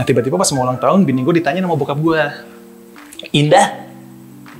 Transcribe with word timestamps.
Nah 0.00 0.08
tiba-tiba 0.08 0.40
pas 0.40 0.48
mau 0.56 0.64
ulang 0.64 0.80
tahun, 0.80 1.04
bini 1.04 1.20
gue 1.20 1.44
ditanya 1.44 1.60
sama 1.60 1.76
bokap 1.76 2.00
gue, 2.00 2.24
Indah, 3.36 3.84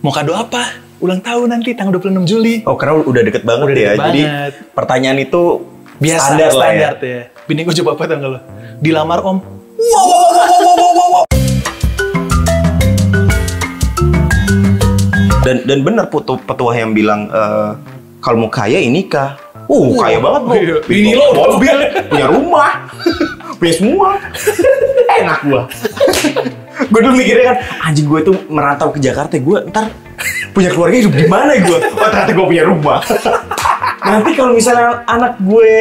mau 0.05 0.13
kado 0.13 0.37
apa? 0.37 0.69
Ulang 1.01 1.25
tahun 1.25 1.49
nanti 1.49 1.73
tanggal 1.73 1.97
26 1.97 2.29
Juli. 2.29 2.55
Oh 2.69 2.77
karena 2.77 3.01
udah 3.01 3.23
deket 3.25 3.49
banget 3.49 3.73
Udah 3.73 3.73
ya. 3.73 3.89
deket 3.97 4.05
Jadi 4.05 4.21
banget. 4.21 4.53
pertanyaan 4.77 5.17
itu 5.17 5.43
Biasa, 5.97 6.37
standar, 6.37 6.51
standar, 6.53 6.93
lah 6.93 7.01
ya. 7.01 7.09
ya. 7.09 7.23
Bini 7.49 7.65
gue 7.65 7.73
coba 7.73 7.97
apa 7.97 8.03
tau 8.05 8.17
nggak 8.21 8.31
lo? 8.37 8.41
Dilamar 8.85 9.19
om. 9.25 9.39
Dan 15.41 15.65
dan 15.65 15.79
benar 15.81 16.13
putu 16.13 16.37
petua 16.37 16.77
yang 16.77 16.93
bilang 16.93 17.33
eh, 17.33 17.71
kalau 18.21 18.45
mau 18.45 18.53
kaya 18.53 18.77
ini 18.77 19.09
nikah. 19.09 19.41
Uh, 19.71 19.95
kaya 19.97 20.21
banget 20.21 20.43
bro. 20.45 20.55
iya. 20.59 20.77
Bini 20.85 21.11
lo 21.17 21.33
mobil, 21.33 21.77
punya 22.11 22.27
rumah, 22.29 22.71
punya 23.63 23.73
semua. 23.73 24.21
Enak 25.19 25.39
gua. 25.47 25.63
gue 26.91 27.01
dulu 27.03 27.15
mikirnya 27.15 27.45
kan, 27.55 27.59
anjing 27.91 28.09
gue 28.09 28.21
tuh 28.25 28.37
merantau 28.49 28.89
ke 28.95 28.99
Jakarta, 29.03 29.37
gue 29.37 29.59
ntar 29.69 29.93
punya 30.51 30.73
keluarga 30.73 30.97
hidup 30.97 31.15
di 31.15 31.27
mana 31.29 31.57
gue? 31.61 31.79
Oh 31.97 32.09
ternyata 32.09 32.33
gue 32.33 32.47
punya 32.47 32.65
rumah. 32.67 33.01
Nanti 34.01 34.31
kalau 34.35 34.53
misalnya 34.57 35.05
anak 35.05 35.39
gue 35.39 35.73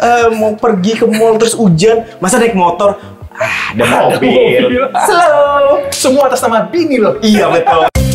eh, 0.00 0.28
mau 0.34 0.56
pergi 0.56 0.96
ke 0.96 1.06
mall 1.06 1.36
terus 1.36 1.54
hujan, 1.54 2.08
masa 2.18 2.40
naik 2.40 2.56
motor? 2.56 2.96
Ah, 3.40 3.72
ada 3.72 3.84
mobil. 4.12 4.68
mobil. 4.68 4.84
Slow. 5.08 5.88
Semua 5.92 6.28
atas 6.28 6.44
nama 6.44 6.68
bini 6.68 7.00
lo. 7.00 7.16
Iya 7.24 7.48
betul. 7.48 8.09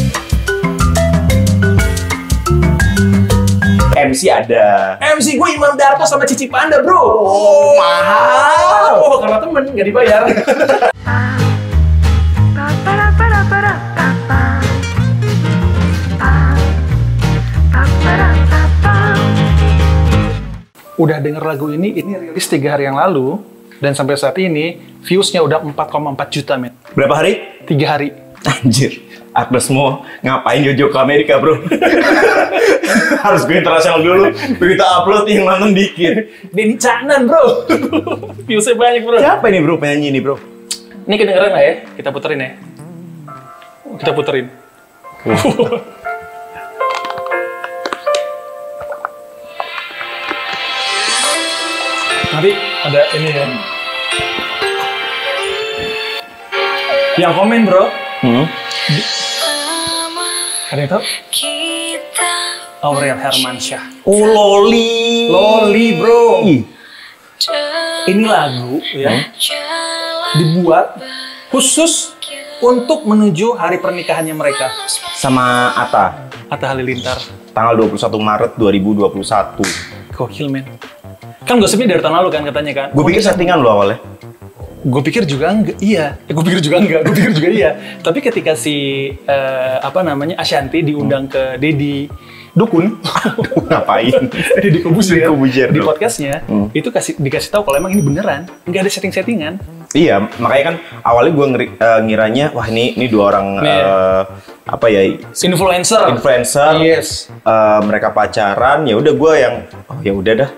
MC 4.06 4.30
ada. 4.30 5.02
MC 5.02 5.34
gue 5.34 5.50
Imam 5.58 5.74
Darto 5.74 6.06
sama 6.06 6.30
Cici 6.30 6.46
Panda 6.46 6.78
bro. 6.86 7.02
Oh, 7.26 7.74
mahal. 7.74 9.02
Oh, 9.02 9.18
karena 9.18 9.38
temen 9.42 9.64
nggak 9.74 9.88
dibayar. 9.90 10.22
Udah 20.96 21.20
denger 21.20 21.44
lagu 21.44 21.68
ini, 21.76 21.92
ini 21.92 22.16
rilis 22.16 22.48
tiga 22.48 22.80
hari 22.80 22.88
yang 22.88 22.96
lalu. 22.96 23.44
Dan 23.84 23.92
sampai 23.92 24.16
saat 24.16 24.40
ini, 24.40 24.80
viewsnya 25.04 25.44
udah 25.44 25.60
4,4 25.60 26.16
juta, 26.32 26.56
men. 26.56 26.72
Berapa 26.96 27.20
hari? 27.20 27.60
Tiga 27.68 28.00
hari. 28.00 28.16
Anjir. 28.48 29.04
Agnes 29.36 29.68
mau 29.68 30.00
ngapain 30.24 30.64
Jojo 30.64 30.88
ke 30.88 30.98
Amerika 30.98 31.44
bro? 31.44 31.60
Harus 33.26 33.44
gue 33.44 33.60
internasional 33.60 34.00
dulu. 34.00 34.32
Begitu 34.56 34.80
upload 34.80 35.28
yang 35.28 35.44
nonton 35.44 35.76
dikit. 35.76 36.32
Denny 36.56 36.80
Caknan, 36.80 37.28
bro. 37.28 37.68
viewsnya 38.48 38.80
banyak, 38.80 39.04
bro. 39.04 39.20
Siapa 39.20 39.44
ini 39.52 39.60
bro 39.60 39.76
penyanyi 39.76 40.08
ini 40.16 40.20
bro? 40.24 40.40
Ini 41.04 41.16
kedengeran 41.20 41.52
nggak 41.52 41.66
ya? 41.68 41.74
Kita 42.00 42.10
puterin 42.16 42.40
ya. 42.40 42.52
Kita 44.00 44.12
puterin. 44.16 44.48
Nanti 52.32 52.52
ada 52.84 53.02
ini 53.16 53.30
ya. 53.32 53.46
Yang 57.16 57.32
komen 57.40 57.62
bro, 57.64 57.84
Hmm. 58.20 58.46
Ada 60.72 60.80
yang 60.82 60.90
tahu? 60.90 61.04
Aurel 62.86 63.18
Hermansyah. 63.18 63.84
Oh 64.06 64.22
Loli. 64.26 65.30
Loli 65.30 65.88
bro. 65.98 66.46
Ih, 66.46 66.62
Ini 68.06 68.24
lagu 68.26 68.78
ya 68.94 69.30
dibuat 70.38 71.02
khusus 71.50 72.14
untuk 72.62 73.06
menuju 73.06 73.58
hari 73.58 73.82
pernikahannya 73.82 74.34
mereka. 74.38 74.70
Sama 75.18 75.74
Ata. 75.74 76.30
Atta 76.50 76.66
Halilintar. 76.74 77.18
Tanggal 77.54 77.74
21 77.90 77.98
Maret 78.22 78.52
2021. 78.58 80.14
Gokil 80.14 80.48
men. 80.50 80.66
Kan 81.46 81.62
gosipnya 81.62 81.98
dari 81.98 82.02
tahun 82.02 82.16
lalu 82.22 82.30
kan 82.34 82.42
katanya 82.46 82.72
kan. 82.74 82.88
Gue 82.94 83.04
pikir 83.06 83.22
settingan 83.22 83.62
lo 83.62 83.70
awalnya. 83.70 83.98
Gue 84.86 85.02
pikir 85.02 85.26
juga 85.26 85.50
enggak, 85.50 85.82
iya. 85.82 86.14
gue 86.30 86.44
pikir 86.46 86.62
juga 86.62 86.78
enggak, 86.78 87.02
gue 87.10 87.14
pikir 87.18 87.34
juga 87.34 87.50
iya. 87.50 87.72
Tapi 88.06 88.22
ketika 88.22 88.54
si 88.54 88.76
eh, 89.18 89.76
apa 89.82 90.06
namanya 90.06 90.38
Ashanti 90.38 90.86
diundang 90.86 91.26
ke 91.26 91.58
Dedi 91.58 92.06
Dukun, 92.54 93.02
Ngapain? 93.68 94.30
Dedi 94.64 94.80
Kobuzer 94.80 95.74
di 95.74 95.82
podcastnya, 95.82 96.46
Hmm. 96.46 96.70
itu 96.72 96.88
kasih 96.88 97.18
dikasih 97.18 97.50
tahu 97.52 97.66
kalau 97.66 97.82
emang 97.82 97.92
ini 97.92 98.00
beneran, 98.00 98.46
nggak 98.64 98.82
ada 98.86 98.92
setting-settingan. 98.94 99.58
Iya, 99.92 100.16
makanya 100.38 100.64
kan 100.66 100.76
awalnya 101.04 101.32
gue 101.32 101.46
ngiranya, 102.04 102.46
wah 102.52 102.66
ini 102.66 102.96
ini 102.96 103.06
dua 103.06 103.30
orang 103.30 103.60
Iya. 103.60 103.76
eh, 103.78 104.22
apa 104.66 104.86
ya 104.90 105.02
Influencer. 105.46 106.10
influencer, 106.10 106.82
Yes. 106.82 107.30
eh, 107.30 107.80
mereka 107.86 108.10
pacaran, 108.10 108.84
ya 108.84 108.98
udah 108.98 109.14
gue 109.14 109.34
yang, 109.38 109.56
oh 109.86 109.98
ya 110.02 110.12
udah 110.12 110.34
dah, 110.36 110.50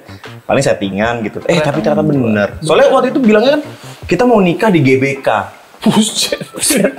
paling 0.46 0.64
settingan 0.64 1.22
gitu. 1.22 1.44
Eh 1.46 1.60
tapi 1.60 1.82
ternyata 1.82 2.02
bener. 2.02 2.56
Soalnya 2.62 2.88
waktu 2.90 3.12
itu 3.12 3.20
bilangnya 3.20 3.60
kan 3.60 3.64
kita 4.08 4.24
mau 4.24 4.40
nikah 4.40 4.72
di 4.72 4.80
GBK. 4.80 5.28
Buset. 5.84 6.40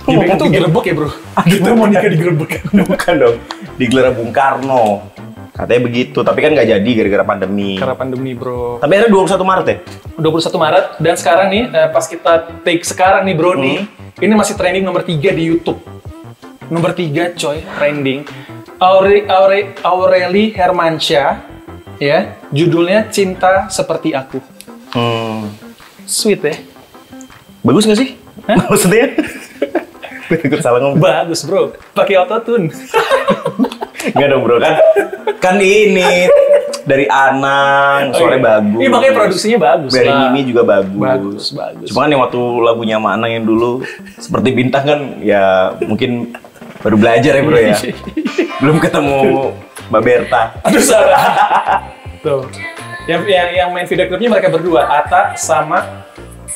Ngomong 0.00 0.36
tuh 0.40 0.48
tuh? 0.48 0.48
gerbek 0.48 0.84
ya 0.86 0.94
bro. 0.96 1.10
Kita 1.44 1.70
mau 1.76 1.86
nikah 1.86 2.08
di 2.08 2.18
gerbek. 2.18 2.50
Bukan 2.88 3.14
dong, 3.16 3.36
di 3.76 3.84
Gelora 3.86 4.10
Bung 4.10 4.32
Karno. 4.32 5.12
Katanya 5.60 5.82
begitu, 5.84 6.18
tapi 6.24 6.38
kan 6.40 6.50
nggak 6.50 6.68
jadi 6.70 6.90
gara-gara 6.96 7.24
pandemi. 7.26 7.76
Karena 7.76 7.92
pandemi 7.92 8.32
bro. 8.32 8.80
Tapi 8.80 8.92
akhirnya 8.96 9.12
21 9.12 9.44
Maret 9.44 9.66
ya? 9.68 9.76
21 10.16 10.56
Maret 10.56 10.84
dan 10.96 11.14
sekarang 11.16 11.46
nih 11.48 11.62
eh, 11.68 11.88
pas 11.88 12.04
kita 12.04 12.32
take 12.60 12.80
sekarang 12.80 13.24
nih 13.24 13.34
bro 13.34 13.52
nih 13.54 13.84
ini 14.20 14.32
masih 14.32 14.52
trending 14.52 14.84
nomor 14.84 15.00
3 15.00 15.16
di 15.32 15.44
YouTube 15.46 15.80
nomor 16.68 16.92
3 16.92 17.36
coy 17.36 17.64
trending 17.76 18.20
Aure, 18.76 19.24
Aure, 19.28 19.76
Aureli 19.80 20.52
Hermansyah 20.52 21.40
ya 21.96 22.36
judulnya 22.48 23.08
Cinta 23.08 23.68
Seperti 23.68 24.12
Aku 24.12 24.40
Hmm. 24.90 25.48
sweet 26.02 26.42
ya 26.42 26.56
Bagus 27.62 27.86
nggak 27.86 28.00
sih? 28.00 28.10
Maksudnya? 28.70 29.06
Gue 30.50 30.60
salah 30.60 30.78
ngomong. 30.78 31.00
bagus 31.00 31.42
bro 31.42 31.72
pakai 31.90 32.14
autotune 32.14 32.68
Nggak 34.00 34.28
dong 34.28 34.42
bro 34.42 34.56
kan 34.56 34.74
kan 35.38 35.56
ini 35.56 36.28
dari 36.82 37.06
Anang 37.06 38.16
suaranya 38.16 38.40
iya. 38.40 38.48
bagus. 38.56 38.80
Iya, 38.80 38.88
makanya 38.90 39.14
produksinya 39.14 39.58
bagus 39.60 39.90
Dari 39.92 40.08
lah. 40.10 40.20
Mimi 40.26 40.40
juga 40.48 40.62
bagus. 40.64 40.96
Bagus, 40.98 41.44
bagus. 41.52 41.86
Cuma 41.92 41.98
kan 42.02 42.10
yang 42.10 42.22
waktu 42.24 42.40
lagunya 42.60 42.96
sama 42.98 43.08
Anang 43.14 43.30
yang 43.30 43.44
dulu 43.44 43.84
seperti 44.16 44.48
bintang 44.50 44.84
kan 44.88 45.00
ya 45.20 45.70
mungkin 45.84 46.32
baru 46.80 46.96
belajar 46.96 47.32
ya 47.36 47.42
bro 47.44 47.58
ya. 47.58 47.76
Belum 48.64 48.76
ketemu 48.76 49.16
Mbak 49.90 50.02
Berta. 50.02 50.42
aduh 50.62 50.82
salah 50.82 51.22
tuh 52.24 52.44
yang, 53.08 53.24
yang, 53.26 53.48
yang 53.50 53.68
main 53.72 53.88
video 53.88 54.06
klipnya 54.06 54.30
mereka 54.30 54.48
berdua 54.52 54.86
Ata 54.86 55.34
sama 55.34 56.04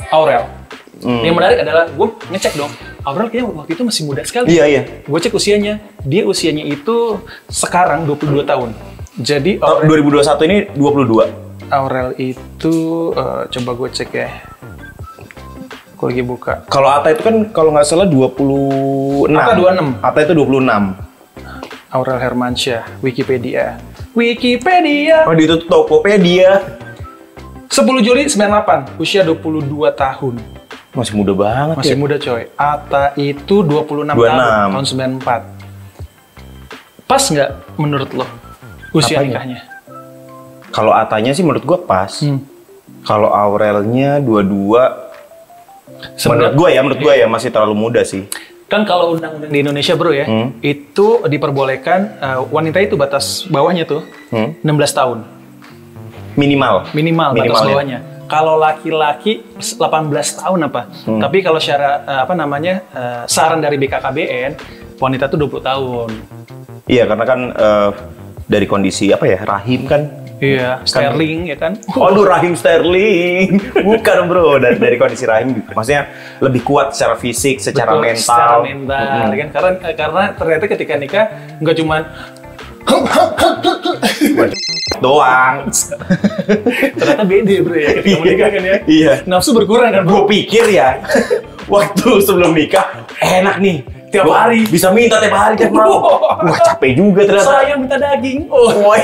Aurel 0.09 0.65
Hmm. 0.95 1.21
yang 1.21 1.37
menarik 1.37 1.61
adalah 1.61 1.85
gue 1.91 2.09
ngecek 2.33 2.55
dong 2.57 2.71
Aurel 3.05 3.29
kayaknya 3.29 3.53
waktu 3.53 3.73
itu 3.77 3.83
masih 3.85 4.03
muda 4.09 4.23
sekali 4.25 4.49
Iya 4.49 4.65
iya. 4.65 4.83
Gue 5.05 5.21
cek 5.21 5.37
usianya, 5.37 5.77
dia 6.09 6.25
usianya 6.25 6.65
itu 6.65 7.21
sekarang 7.53 8.09
22 8.09 8.49
tahun. 8.49 8.73
Jadi 9.21 9.61
Aurel, 9.61 10.09
2021 10.25 10.49
ini 10.49 10.59
22. 10.73 11.69
Aurel 11.69 12.09
itu 12.17 12.75
eh, 13.13 13.43
coba 13.53 13.71
gue 13.77 13.89
cek 13.93 14.11
ya. 14.17 14.29
Gue 16.01 16.07
lagi 16.11 16.25
buka. 16.25 16.65
Kalau 16.73 16.89
Ata 16.89 17.13
itu 17.13 17.21
kan 17.21 17.37
kalau 17.53 17.77
nggak 17.77 17.85
salah 17.85 18.09
26. 18.09 19.29
Ata 19.37 19.53
26. 19.53 20.01
Ata 20.01 20.19
itu 20.25 20.33
26. 20.33 21.15
Aurel 21.95 22.19
Hermansyah, 22.19 22.83
Wikipedia. 23.05 23.79
Wikipedia. 24.19 25.29
Oh, 25.29 25.35
di 25.37 25.47
itu 25.47 25.63
Tokopedia. 25.71 26.59
10 27.71 28.07
Juli 28.07 28.27
98, 28.27 28.99
usia 29.03 29.23
22 29.23 29.95
tahun. 29.95 30.35
Masih 30.95 31.13
muda 31.13 31.33
banget 31.35 31.77
Masih 31.77 31.95
ya. 31.95 31.99
muda 31.99 32.17
coy. 32.17 32.43
Ata 32.55 33.05
itu 33.17 33.57
26, 33.61 34.15
26. 34.15 34.15
tahun, 34.15 34.71
tahun 34.71 34.87
94. 35.19 35.43
Pas 37.05 37.21
nggak 37.21 37.51
menurut 37.77 38.11
lo 38.15 38.27
usia 38.93 39.19
Apanya? 39.19 39.29
nikahnya? 39.29 39.59
Kalau 40.71 40.91
Atanya 40.91 41.31
sih 41.31 41.43
menurut 41.43 41.63
gua 41.63 41.79
pas. 41.79 42.11
Hmm. 42.21 42.41
Kalau 43.03 43.29
Aurelnya 43.29 44.19
22 44.19 45.05
menurut 46.25 46.55
gua 46.55 46.69
ya, 46.69 46.81
menurut 46.81 47.01
gua 47.01 47.15
ya 47.15 47.27
masih 47.27 47.51
terlalu 47.51 47.75
muda 47.77 48.01
sih. 48.01 48.25
Kan 48.65 48.83
kalau 48.83 49.13
undang-undang 49.13 49.53
di 49.53 49.61
Indonesia 49.61 49.93
bro 49.93 50.11
ya, 50.11 50.25
Hmm. 50.25 50.57
itu 50.61 51.21
diperbolehkan 51.23 52.01
eh, 52.17 52.39
wanita 52.49 52.81
itu 52.81 52.95
batas 52.95 53.45
bawahnya 53.47 53.85
tuh 53.85 54.03
Hmm. 54.31 54.57
16 54.61 54.91
tahun 54.91 55.19
Minimal. 56.35 56.91
minimal, 56.91 57.31
batas 57.33 57.61
Minimal 57.61 57.83
ya. 57.85 58.01
Kalau 58.25 58.57
laki-laki 58.57 59.45
18 59.61 60.41
tahun 60.41 60.61
apa? 60.67 60.89
Hmm. 61.05 61.21
Tapi 61.21 61.45
kalau 61.45 61.61
secara 61.61 62.03
eh, 62.09 62.21
apa 62.25 62.35
namanya 62.35 62.75
eh, 62.93 63.23
saran 63.29 63.61
dari 63.61 63.77
BKKBN 63.77 64.53
wanita 64.97 65.29
tuh 65.29 65.39
20 65.45 65.61
tahun. 65.61 66.09
Iya, 66.89 67.05
karena 67.09 67.25
kan 67.25 67.41
eh, 67.53 67.91
dari 68.49 68.67
kondisi 68.69 69.13
apa 69.13 69.25
ya, 69.29 69.41
rahim 69.45 69.89
kan 69.89 70.25
Iya, 70.43 70.83
Sterling 70.83 71.47
ya 71.47 71.57
kan. 71.57 71.73
Aduh 71.95 72.27
rahim 72.27 72.53
Sterling. 72.61 73.57
Bukan 73.87 74.19
bro, 74.27 74.59
dari, 74.59 74.77
dari 74.77 74.97
kondisi 74.99 75.25
rahim 75.25 75.63
maksudnya 75.73 76.11
lebih 76.43 76.67
kuat 76.67 76.93
secara 76.93 77.15
fisik, 77.15 77.63
secara 77.63 77.95
Betul, 77.95 78.03
mental. 78.03 78.21
Secara 78.21 78.57
mental, 78.61 79.05
Mm-mm. 79.07 79.39
kan? 79.39 79.49
Karena 79.55 79.71
karena 79.95 80.23
ternyata 80.35 80.65
ketika 80.67 80.95
nikah 80.99 81.27
nggak 81.63 81.77
cuman 81.79 82.03
Doang. 85.03 85.69
ternyata 86.97 87.25
beda 87.29 87.55
bro 87.61 87.77
ya 87.77 87.91
ketika 88.01 88.19
menikah 88.25 88.49
kan 88.49 88.63
ya. 88.65 88.77
Iya. 88.89 89.13
Nafsu 89.29 89.53
berkurang 89.53 89.93
kan 89.93 90.03
Gue 90.09 90.23
pikir 90.29 90.65
ya, 90.73 91.01
waktu 91.69 92.09
sebelum 92.25 92.57
nikah 92.57 93.05
enak 93.21 93.61
nih. 93.61 93.79
Tiap 94.15 94.31
Gua 94.31 94.47
hari. 94.47 94.63
Bisa 94.71 94.95
minta 94.95 95.19
tiap 95.19 95.35
hari, 95.35 95.59
tiap 95.59 95.75
malam. 95.75 95.99
Wah 96.47 96.59
capek 96.63 96.95
juga 96.95 97.27
ternyata. 97.27 97.51
Saya 97.51 97.75
minta 97.75 97.99
daging. 97.99 98.47
Oh, 98.47 98.71
Woi, 98.87 99.03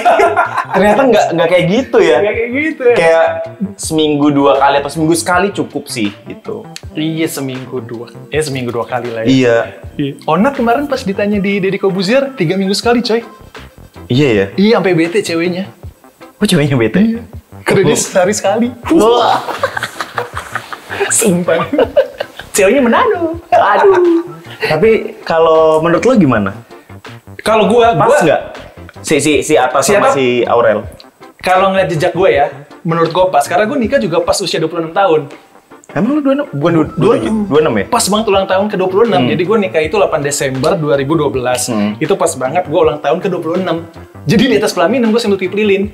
ternyata 0.70 1.02
nggak 1.02 1.26
nggak 1.34 1.48
kayak 1.50 1.64
gitu 1.66 1.98
ya. 1.98 2.18
kayak 2.22 2.50
gitu. 2.54 2.82
ya. 2.86 2.94
Kayak 2.94 3.26
seminggu 3.74 4.30
dua 4.30 4.62
kali 4.62 4.78
atau 4.78 4.86
seminggu 4.86 5.18
sekali 5.18 5.50
cukup 5.50 5.90
sih 5.90 6.14
gitu. 6.30 6.62
Iya 6.94 7.26
seminggu 7.26 7.82
dua. 7.82 8.14
Ya 8.30 8.38
seminggu 8.38 8.70
dua 8.70 8.86
kali 8.86 9.10
lah 9.10 9.26
ya. 9.26 9.28
Iya. 9.28 9.58
Iya. 9.98 10.12
Onat 10.30 10.54
kemarin 10.54 10.86
pas 10.86 11.02
ditanya 11.02 11.42
di 11.42 11.58
Deddy 11.58 11.82
Kobuzier 11.82 12.30
tiga 12.38 12.54
minggu 12.54 12.78
sekali 12.78 13.02
coy. 13.02 13.26
Iya 14.10 14.28
ya. 14.34 14.46
Iya 14.58 14.72
sampai 14.82 14.92
bete 14.98 15.18
ceweknya. 15.22 15.64
Kok 16.36 16.46
ceweknya 16.50 16.74
bete? 16.74 17.22
Karena 17.62 17.82
dia 17.86 17.96
sehari 17.96 18.34
sekali. 18.34 18.74
Wah. 18.90 19.38
Sumpah. 21.14 21.62
Ceweknya 22.50 22.82
menado. 22.82 23.38
Aduh. 23.54 24.26
Tapi 24.60 25.14
kalau 25.22 25.78
menurut 25.78 26.02
lo 26.02 26.12
gimana? 26.18 26.50
Kalau 27.40 27.70
gua, 27.70 27.94
Pas 27.94 28.10
gua 28.10 28.18
nggak? 28.20 28.42
Si 29.00 29.16
si 29.16 29.40
si 29.40 29.54
atas 29.56 29.86
Si 29.88 29.94
sama 29.96 30.12
si 30.12 30.44
Aurel. 30.44 30.84
kalau 31.40 31.72
ngeliat 31.72 31.88
jejak 31.88 32.12
gue 32.12 32.28
ya, 32.36 32.52
menurut 32.84 33.08
gue 33.08 33.24
pas. 33.32 33.40
Karena 33.48 33.64
gue 33.64 33.78
nikah 33.80 33.96
juga 33.96 34.20
pas 34.20 34.36
usia 34.36 34.60
26 34.60 34.92
tahun. 34.92 35.20
Emang 35.94 36.18
lu 36.18 36.22
26? 36.22 36.54
Bukan 36.54 36.72
27? 36.94 37.50
26 37.50 37.80
ya? 37.80 37.84
Pas 37.90 38.04
banget 38.06 38.26
ulang 38.30 38.46
tahun 38.46 38.66
ke-26. 38.70 39.12
Jadi 39.34 39.42
gue 39.42 39.56
nikah 39.58 39.82
itu 39.82 39.96
8 39.98 40.22
Desember 40.22 40.72
2012. 40.78 41.70
Hmm. 41.70 41.90
Itu 41.98 42.14
pas 42.14 42.32
banget 42.38 42.64
gue 42.70 42.80
ulang 42.80 42.98
tahun 43.02 43.18
ke-26. 43.18 43.76
Jadi 44.28 44.42
di 44.46 44.56
atas 44.60 44.72
pelaminan 44.76 45.10
gue 45.10 45.20
sambil 45.20 45.40
tiup 45.40 45.56
lilin. 45.56 45.88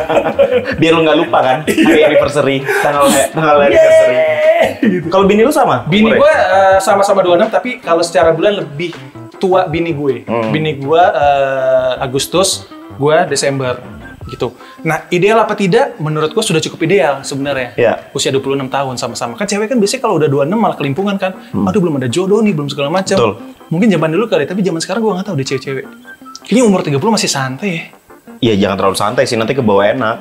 Biar 0.80 0.92
lu 0.94 1.02
nggak 1.04 1.18
lupa 1.18 1.38
kan 1.42 1.58
hari 1.66 2.02
anniversary, 2.06 2.56
tanggal 2.80 3.10
tanggal 3.34 3.56
anniversary. 3.66 4.16
Kalau 5.10 5.24
bini 5.26 5.42
lu 5.42 5.52
sama? 5.52 5.82
Bini 5.90 6.14
gue 6.14 6.32
eh, 6.32 6.78
sama-sama 6.78 7.20
26 7.26 7.50
tapi 7.50 7.70
kalau 7.82 8.00
secara 8.06 8.30
bulan 8.30 8.62
lebih 8.62 8.94
tua 9.42 9.66
bini 9.66 9.90
gue. 9.90 10.22
Hmm. 10.24 10.54
Bini 10.54 10.78
gue 10.78 11.02
eh, 11.02 11.92
Agustus, 11.98 12.70
gue 12.94 13.16
Desember 13.26 13.97
gitu. 14.28 14.54
Nah, 14.84 15.08
ideal 15.08 15.40
apa 15.40 15.56
tidak? 15.56 15.96
Menurut 15.98 16.30
gue 16.36 16.44
sudah 16.44 16.60
cukup 16.60 16.84
ideal 16.84 17.24
sebenarnya. 17.24 17.74
Iya. 17.74 17.92
Usia 18.12 18.30
26 18.30 18.68
tahun 18.68 18.94
sama-sama. 19.00 19.34
Kan 19.34 19.48
cewek 19.48 19.72
kan 19.72 19.80
biasanya 19.80 20.02
kalau 20.04 20.20
udah 20.20 20.28
26 20.28 20.54
malah 20.54 20.76
kelimpungan 20.76 21.16
kan. 21.16 21.32
Aduh 21.50 21.80
belum 21.80 21.96
ada 21.98 22.08
jodoh 22.12 22.44
nih, 22.44 22.52
belum 22.52 22.68
segala 22.68 22.92
macam. 22.92 23.16
Hmm. 23.16 23.24
Betul. 23.34 23.56
Mungkin 23.68 23.88
zaman 23.92 24.08
dulu 24.12 24.24
kali, 24.28 24.44
tapi 24.44 24.60
zaman 24.64 24.80
sekarang 24.80 25.00
gue 25.00 25.12
nggak 25.16 25.26
tahu 25.26 25.36
deh 25.40 25.46
cewek-cewek. 25.48 25.84
Kayaknya 26.48 26.64
umur 26.64 26.80
30 26.80 27.16
masih 27.16 27.30
santai 27.30 27.70
ya. 27.72 27.84
Iya 28.38 28.54
jangan 28.54 28.76
terlalu 28.78 28.96
santai 28.96 29.24
sih 29.26 29.34
nanti 29.34 29.52
ke 29.56 29.62
bawah 29.64 29.82
enak. 29.82 30.16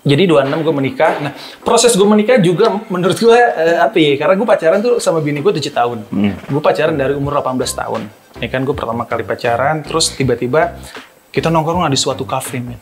Jadi 0.00 0.24
26 0.24 0.64
gue 0.64 0.74
menikah. 0.74 1.12
Nah, 1.20 1.32
proses 1.60 1.92
gue 1.92 2.08
menikah 2.08 2.40
juga 2.40 2.72
menurut 2.88 3.20
gue 3.20 3.36
eh, 3.36 3.76
apa 3.76 3.96
ya? 4.00 4.16
Karena 4.16 4.34
gue 4.40 4.48
pacaran 4.48 4.78
tuh 4.80 4.94
sama 4.96 5.20
bini 5.20 5.44
gue 5.44 5.52
7 5.52 5.60
tahun. 5.68 5.98
Hmm. 6.08 6.32
Gue 6.48 6.62
pacaran 6.64 6.96
dari 6.96 7.12
umur 7.12 7.36
18 7.36 7.60
tahun. 7.60 8.02
Ya 8.40 8.48
kan 8.48 8.64
gue 8.64 8.72
pertama 8.72 9.04
kali 9.04 9.26
pacaran, 9.28 9.84
terus 9.84 10.16
tiba-tiba 10.16 10.78
kita 11.30 11.46
nongkrong 11.46 11.86
di 11.86 11.98
suatu 11.98 12.26
cafe, 12.26 12.58
men. 12.58 12.78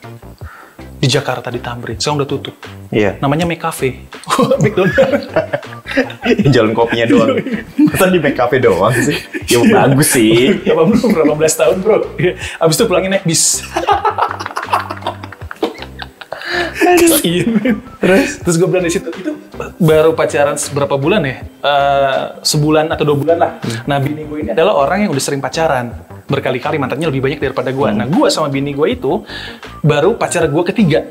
Di 0.98 1.06
Jakarta 1.06 1.52
di 1.52 1.62
Tamrin. 1.62 1.94
Sekarang 1.94 2.24
udah 2.24 2.28
tutup. 2.28 2.56
Iya. 2.90 3.22
Namanya 3.22 3.46
Make 3.46 3.62
Cafe. 3.62 4.02
McDonald. 4.64 5.30
Jalan 6.50 6.74
kopinya 6.74 7.06
doang. 7.06 7.38
Masa 7.78 8.10
di 8.10 8.18
make 8.18 8.34
cafe 8.36 8.58
doang 8.58 8.92
sih? 8.92 9.16
Ya 9.46 9.62
bagus 9.62 10.10
sih. 10.10 10.58
18, 10.66 10.74
18 11.00 11.60
tahun, 11.60 11.76
Bro. 11.80 11.96
Abis 12.60 12.76
itu 12.76 12.84
pulangin 12.84 13.14
naik 13.14 13.24
bis. 13.24 13.62
Iya, 17.28 17.44
men. 17.46 17.76
Terus, 17.98 18.30
terus 18.40 18.56
gue 18.56 18.68
bilang 18.68 18.84
di 18.84 18.92
situ 18.92 19.08
itu 19.10 19.32
baru 19.76 20.12
pacaran 20.12 20.54
berapa 20.70 20.94
bulan 20.94 21.20
ya? 21.22 21.36
Eh, 21.42 22.22
sebulan 22.42 22.88
atau 22.88 23.04
dua 23.04 23.16
bulan 23.16 23.36
lah. 23.36 23.52
Nah, 23.84 23.98
bini 23.98 24.22
gue 24.22 24.38
ini 24.40 24.50
adalah 24.52 24.74
orang 24.76 25.06
yang 25.06 25.10
udah 25.10 25.20
sering 25.20 25.38
pacaran 25.38 25.92
berkali-kali 26.28 26.76
mantannya 26.76 27.08
lebih 27.08 27.24
banyak 27.24 27.40
daripada 27.40 27.72
gue. 27.72 27.88
Nah, 27.90 28.04
gue 28.04 28.28
sama 28.28 28.48
bini 28.48 28.72
gue 28.72 28.88
itu 28.90 29.24
baru 29.80 30.14
pacar 30.14 30.44
gue 30.44 30.62
ketiga. 30.66 31.08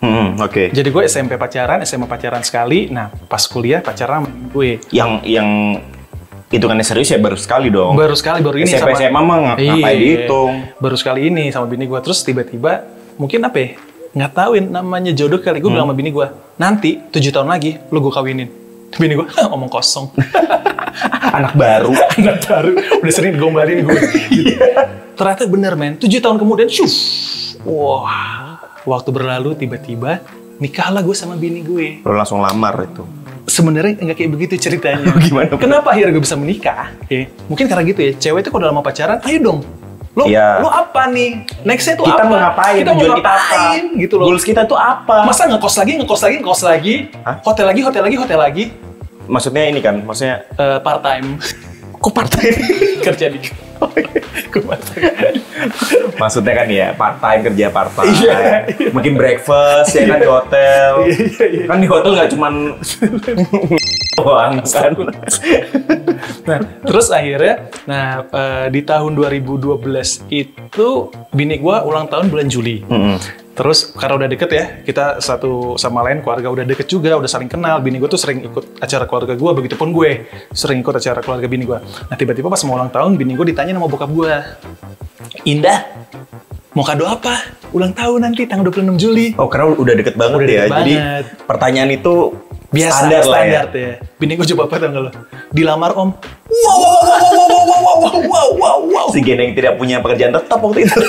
Hmm, 0.00 0.40
oke. 0.40 0.72
Jadi 0.72 0.88
gue 0.88 1.02
SMP 1.04 1.36
pacaran, 1.36 1.84
SMA 1.84 2.08
pacaran 2.08 2.40
sekali. 2.40 2.88
Nah, 2.88 3.12
pas 3.28 3.44
kuliah 3.44 3.78
pacaran 3.78 4.24
sama 4.24 4.28
gue. 4.50 4.80
Yang 4.90 5.10
yang 5.28 5.48
hitungannya 6.50 6.82
serius 6.82 7.14
ya 7.14 7.20
baru 7.20 7.38
sekali 7.38 7.70
dong. 7.70 7.94
Baru 7.94 8.18
sekali 8.18 8.42
baru 8.42 8.58
ini 8.58 8.66
SMP 8.66 8.98
SMA 8.98 9.20
mah 9.22 9.36
ng- 9.38 9.46
ngapain 9.60 9.94
Iya. 9.94 10.02
dihitung? 10.02 10.52
Baru 10.82 10.96
sekali 10.98 11.30
ini 11.30 11.54
sama 11.54 11.70
bini 11.70 11.86
gue 11.86 12.00
terus 12.02 12.26
tiba-tiba 12.26 12.90
mungkin 13.14 13.44
apa 13.44 13.56
ya? 13.56 13.68
Nggak 14.10 14.32
tauin 14.34 14.64
namanya 14.66 15.14
jodoh 15.14 15.38
kali 15.38 15.58
gue 15.58 15.66
bilang 15.66 15.86
Hmm. 15.86 15.94
sama 15.94 15.98
bini 15.98 16.10
gue 16.10 16.26
nanti 16.56 16.98
tujuh 17.08 17.30
tahun 17.30 17.48
lagi 17.48 17.78
lu 17.88 17.98
gue 18.00 18.10
kawinin. 18.10 18.48
Bini 19.00 19.14
gue 19.14 19.22
omong 19.54 19.70
kosong. 19.70 20.10
Anak 21.38 21.54
baru. 21.54 21.94
Anak 22.18 22.42
baru 22.42 22.70
udah 22.74 23.14
sering 23.14 23.38
gombalin 23.38 23.86
gue. 23.86 24.00
Ternyata 25.14 25.46
bener 25.46 25.78
men. 25.78 25.94
Tujuh 25.94 26.18
tahun 26.18 26.36
kemudian, 26.36 26.66
syuf. 26.66 26.90
Wah, 27.62 28.58
waktu 28.82 29.10
berlalu 29.12 29.54
tiba-tiba 29.54 30.24
nikahlah 30.58 31.00
gue 31.00 31.14
sama 31.14 31.38
bini 31.38 31.62
gue. 31.62 32.02
Lo 32.02 32.16
langsung 32.16 32.42
lamar 32.42 32.82
itu. 32.82 33.06
Sebenarnya 33.46 33.94
nggak 34.00 34.16
kayak 34.16 34.30
begitu 34.30 34.54
ceritanya. 34.58 35.06
Gimana? 35.18 35.54
Kenapa 35.54 35.94
akhirnya 35.94 36.10
gue 36.10 36.24
bisa 36.24 36.34
menikah? 36.34 36.90
Ya, 37.06 37.30
mungkin 37.46 37.66
karena 37.66 37.82
gitu 37.84 38.00
ya. 38.00 38.12
Cewek 38.16 38.42
itu 38.42 38.50
kalau 38.50 38.62
dalam 38.64 38.78
pacaran, 38.80 39.22
ayo 39.22 39.38
dong. 39.38 39.60
Lo, 40.10 40.26
Iya. 40.26 40.58
lo 40.58 40.66
apa 40.66 41.06
nih? 41.06 41.46
Nextnya 41.62 41.94
tuh 41.94 42.02
Kita 42.02 42.18
apa? 42.18 42.26
mau 42.26 42.34
ngapain? 42.36 42.74
Kita 42.76 42.90
mau 42.90 42.98
Tujuan 42.98 43.16
kita 43.16 43.30
apa? 43.30 43.38
ngapain? 43.38 43.82
Gitu 43.94 44.14
loh. 44.18 44.26
Goals 44.26 44.42
kita 44.42 44.62
tuh 44.66 44.74
apa? 44.74 45.16
Masa 45.22 45.42
ngekos 45.46 45.74
lagi, 45.76 45.92
ngekos 45.96 46.20
lagi, 46.20 46.34
ngekos 46.36 46.62
lagi, 46.62 46.94
Hah? 47.22 47.36
hotel 47.40 47.64
lagi, 47.64 47.80
hotel 47.80 48.02
lagi, 48.02 48.16
hotel 48.16 48.38
lagi, 48.38 48.64
Maksudnya 49.22 49.62
ini 49.64 49.78
kan, 49.78 50.02
maksudnya 50.02 50.42
Eh, 50.52 50.78
part 50.82 50.98
time. 51.00 51.38
kok 52.02 52.10
partai 52.10 52.50
Kerja 53.06 53.26
di 53.28 53.38
part 53.38 53.54
time. 53.54 53.69
Maksudnya 56.20 56.54
kan 56.54 56.68
ya 56.68 56.92
part 56.92 57.16
time 57.22 57.40
kerja 57.48 57.66
part 57.72 57.90
time. 57.96 58.12
Iya. 58.12 58.38
Mungkin 58.92 59.14
breakfast 59.16 59.96
ya 59.96 60.04
kan 60.04 60.18
di 60.20 60.28
hotel. 60.28 60.90
Iya, 61.08 61.16
iya, 61.16 61.46
iya. 61.48 61.64
Kan 61.68 61.78
di 61.80 61.88
hotel 61.88 62.10
nggak 62.16 62.30
cuman 62.36 62.54
doang 64.20 64.54
kan. 64.60 64.92
Nah, 66.44 66.58
terus 66.84 67.08
akhirnya, 67.08 67.72
nah 67.88 68.26
eh, 68.28 68.66
di 68.68 68.80
tahun 68.84 69.16
2012 69.16 69.80
itu 70.28 70.88
bini 71.32 71.56
gua 71.56 71.86
ulang 71.88 72.06
tahun 72.10 72.28
bulan 72.28 72.46
Juli. 72.52 72.84
Mm-mm. 72.84 73.16
Terus 73.60 73.92
karena 73.92 74.24
udah 74.24 74.28
deket 74.32 74.50
ya, 74.56 74.64
kita 74.80 75.20
satu 75.20 75.76
sama 75.76 76.00
lain 76.00 76.24
keluarga 76.24 76.48
udah 76.48 76.64
deket 76.64 76.88
juga, 76.88 77.20
udah 77.20 77.28
saling 77.28 77.44
kenal. 77.44 77.76
Bini 77.84 78.00
gue 78.00 78.08
tuh 78.08 78.16
sering 78.16 78.48
ikut 78.48 78.80
acara 78.80 79.04
keluarga 79.04 79.36
gue, 79.36 79.50
begitupun 79.52 79.92
gue 79.92 80.24
sering 80.48 80.80
ikut 80.80 80.96
acara 80.96 81.20
keluarga 81.20 81.44
bini 81.44 81.68
gue. 81.68 81.76
Nah 81.76 82.16
tiba-tiba 82.16 82.48
pas 82.48 82.64
mau 82.64 82.80
ulang 82.80 82.88
tahun, 82.88 83.20
bini 83.20 83.36
gue 83.36 83.52
ditanya 83.52 83.76
sama 83.76 83.84
bokap 83.84 84.08
gue, 84.08 84.32
Indah, 85.44 85.92
mau 86.70 86.84
kado 86.84 87.04
apa? 87.06 87.34
Ulang 87.70 87.94
tahun 87.94 88.26
nanti 88.26 88.46
tanggal 88.46 88.66
26 88.66 88.98
Juli. 88.98 89.26
Oh 89.38 89.46
karena 89.46 89.74
udah 89.74 89.94
deket 89.94 90.14
banget 90.14 90.38
Udah 90.42 90.46
ya. 90.46 90.62
deket 90.64 90.70
Jadi 90.72 90.94
banget. 90.94 91.24
pertanyaan 91.46 91.90
itu 91.90 92.14
Biasa, 92.70 93.02
standar, 93.02 93.22
lah 93.26 93.42
ya. 93.42 93.62
ya. 93.66 93.94
Bini 94.14 94.38
gue 94.38 94.46
coba 94.54 94.70
apa 94.70 94.74
tau 94.78 94.88
nggak 94.88 95.02
lo? 95.02 95.10
Dilamar 95.50 95.90
om. 95.98 96.14
Wow, 96.14 96.78
wow, 96.78 97.02
wow, 97.02 97.18
wow, 97.18 97.46
wow, 97.50 97.66
wow, 97.66 97.98
wow, 97.98 98.18
wow, 98.22 98.48
wow, 98.54 98.78
wow. 98.86 99.06
Si 99.10 99.18
Gen 99.20 99.42
yang 99.42 99.54
tidak 99.54 99.74
punya 99.74 99.98
pekerjaan 99.98 100.30
tetap 100.30 100.58
waktu 100.58 100.86
itu. 100.86 100.98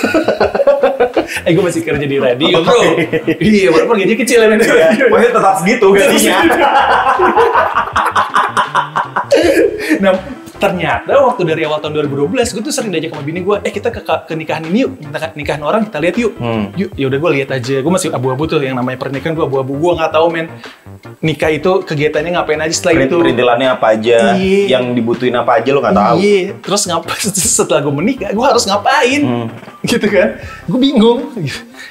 Eh 1.42 1.56
gue 1.56 1.64
masih 1.64 1.82
kerja 1.82 2.06
di 2.06 2.18
radio 2.20 2.60
bro. 2.62 2.76
iya, 3.40 3.72
walaupun 3.72 3.98
gaji 3.98 4.20
kecil 4.20 4.44
ya 4.44 4.48
men. 4.52 4.60
Maksudnya 4.60 5.32
tetap 5.32 5.56
segitu 5.58 5.88
gajinya. 5.90 6.38
Nah, 10.02 10.14
ternyata 10.62 11.18
waktu 11.18 11.42
dari 11.42 11.66
awal 11.66 11.82
tahun 11.82 12.06
2012 12.06 12.54
gue 12.54 12.62
tuh 12.62 12.70
sering 12.70 12.94
diajak 12.94 13.18
sama 13.18 13.26
bini 13.26 13.42
gue, 13.42 13.58
eh 13.66 13.74
kita 13.74 13.90
ke, 13.90 14.06
ke 14.06 14.34
nikahan 14.38 14.62
ini 14.70 14.86
yuk, 14.86 15.02
kita 15.02 15.34
nikahan 15.34 15.62
orang 15.66 15.90
kita 15.90 15.98
lihat 15.98 16.16
yuk. 16.22 16.34
Hmm. 16.38 16.70
Yuk, 16.78 16.94
ya 16.94 17.06
udah 17.10 17.18
gue 17.18 17.32
lihat 17.42 17.50
aja. 17.50 17.76
Gue 17.82 17.92
masih 17.92 18.14
abu-abu 18.14 18.46
tuh 18.46 18.62
yang 18.62 18.78
namanya 18.78 19.02
pernikahan 19.02 19.34
gue 19.34 19.42
abu-abu. 19.42 19.74
Gue 19.74 19.92
nggak 19.98 20.14
tahu 20.14 20.28
men. 20.30 20.48
Nikah 21.18 21.50
itu 21.50 21.72
kegiatannya 21.82 22.38
ngapain 22.38 22.62
aja 22.62 22.74
setelah 22.78 23.10
itu. 23.10 23.18
Perintilannya 23.18 23.68
apa 23.74 23.86
aja, 23.98 24.38
Iya. 24.38 24.78
yang 24.78 24.94
dibutuhin 24.94 25.34
apa 25.34 25.58
aja 25.58 25.70
lo 25.74 25.82
nggak 25.82 25.98
tahu. 25.98 26.18
Iya, 26.22 26.42
terus 26.62 26.82
ngapa 26.86 27.12
setelah 27.58 27.82
gue 27.82 27.94
menikah, 27.98 28.30
gue 28.30 28.46
harus 28.46 28.64
ngapain? 28.70 29.22
Hmm. 29.26 29.48
Gitu 29.82 30.06
kan? 30.06 30.38
Gue 30.70 30.78
bingung. 30.78 31.34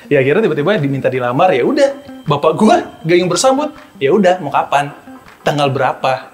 Ya 0.06 0.22
akhirnya 0.22 0.46
tiba-tiba 0.46 0.78
diminta 0.78 1.10
dilamar, 1.10 1.50
ya 1.50 1.66
udah. 1.66 1.90
Bapak 2.22 2.54
gue 2.54 2.76
gayung 3.02 3.26
bersambut, 3.26 3.74
ya 3.98 4.14
udah 4.14 4.38
mau 4.38 4.54
kapan? 4.54 4.94
Tanggal 5.42 5.74
berapa? 5.74 6.30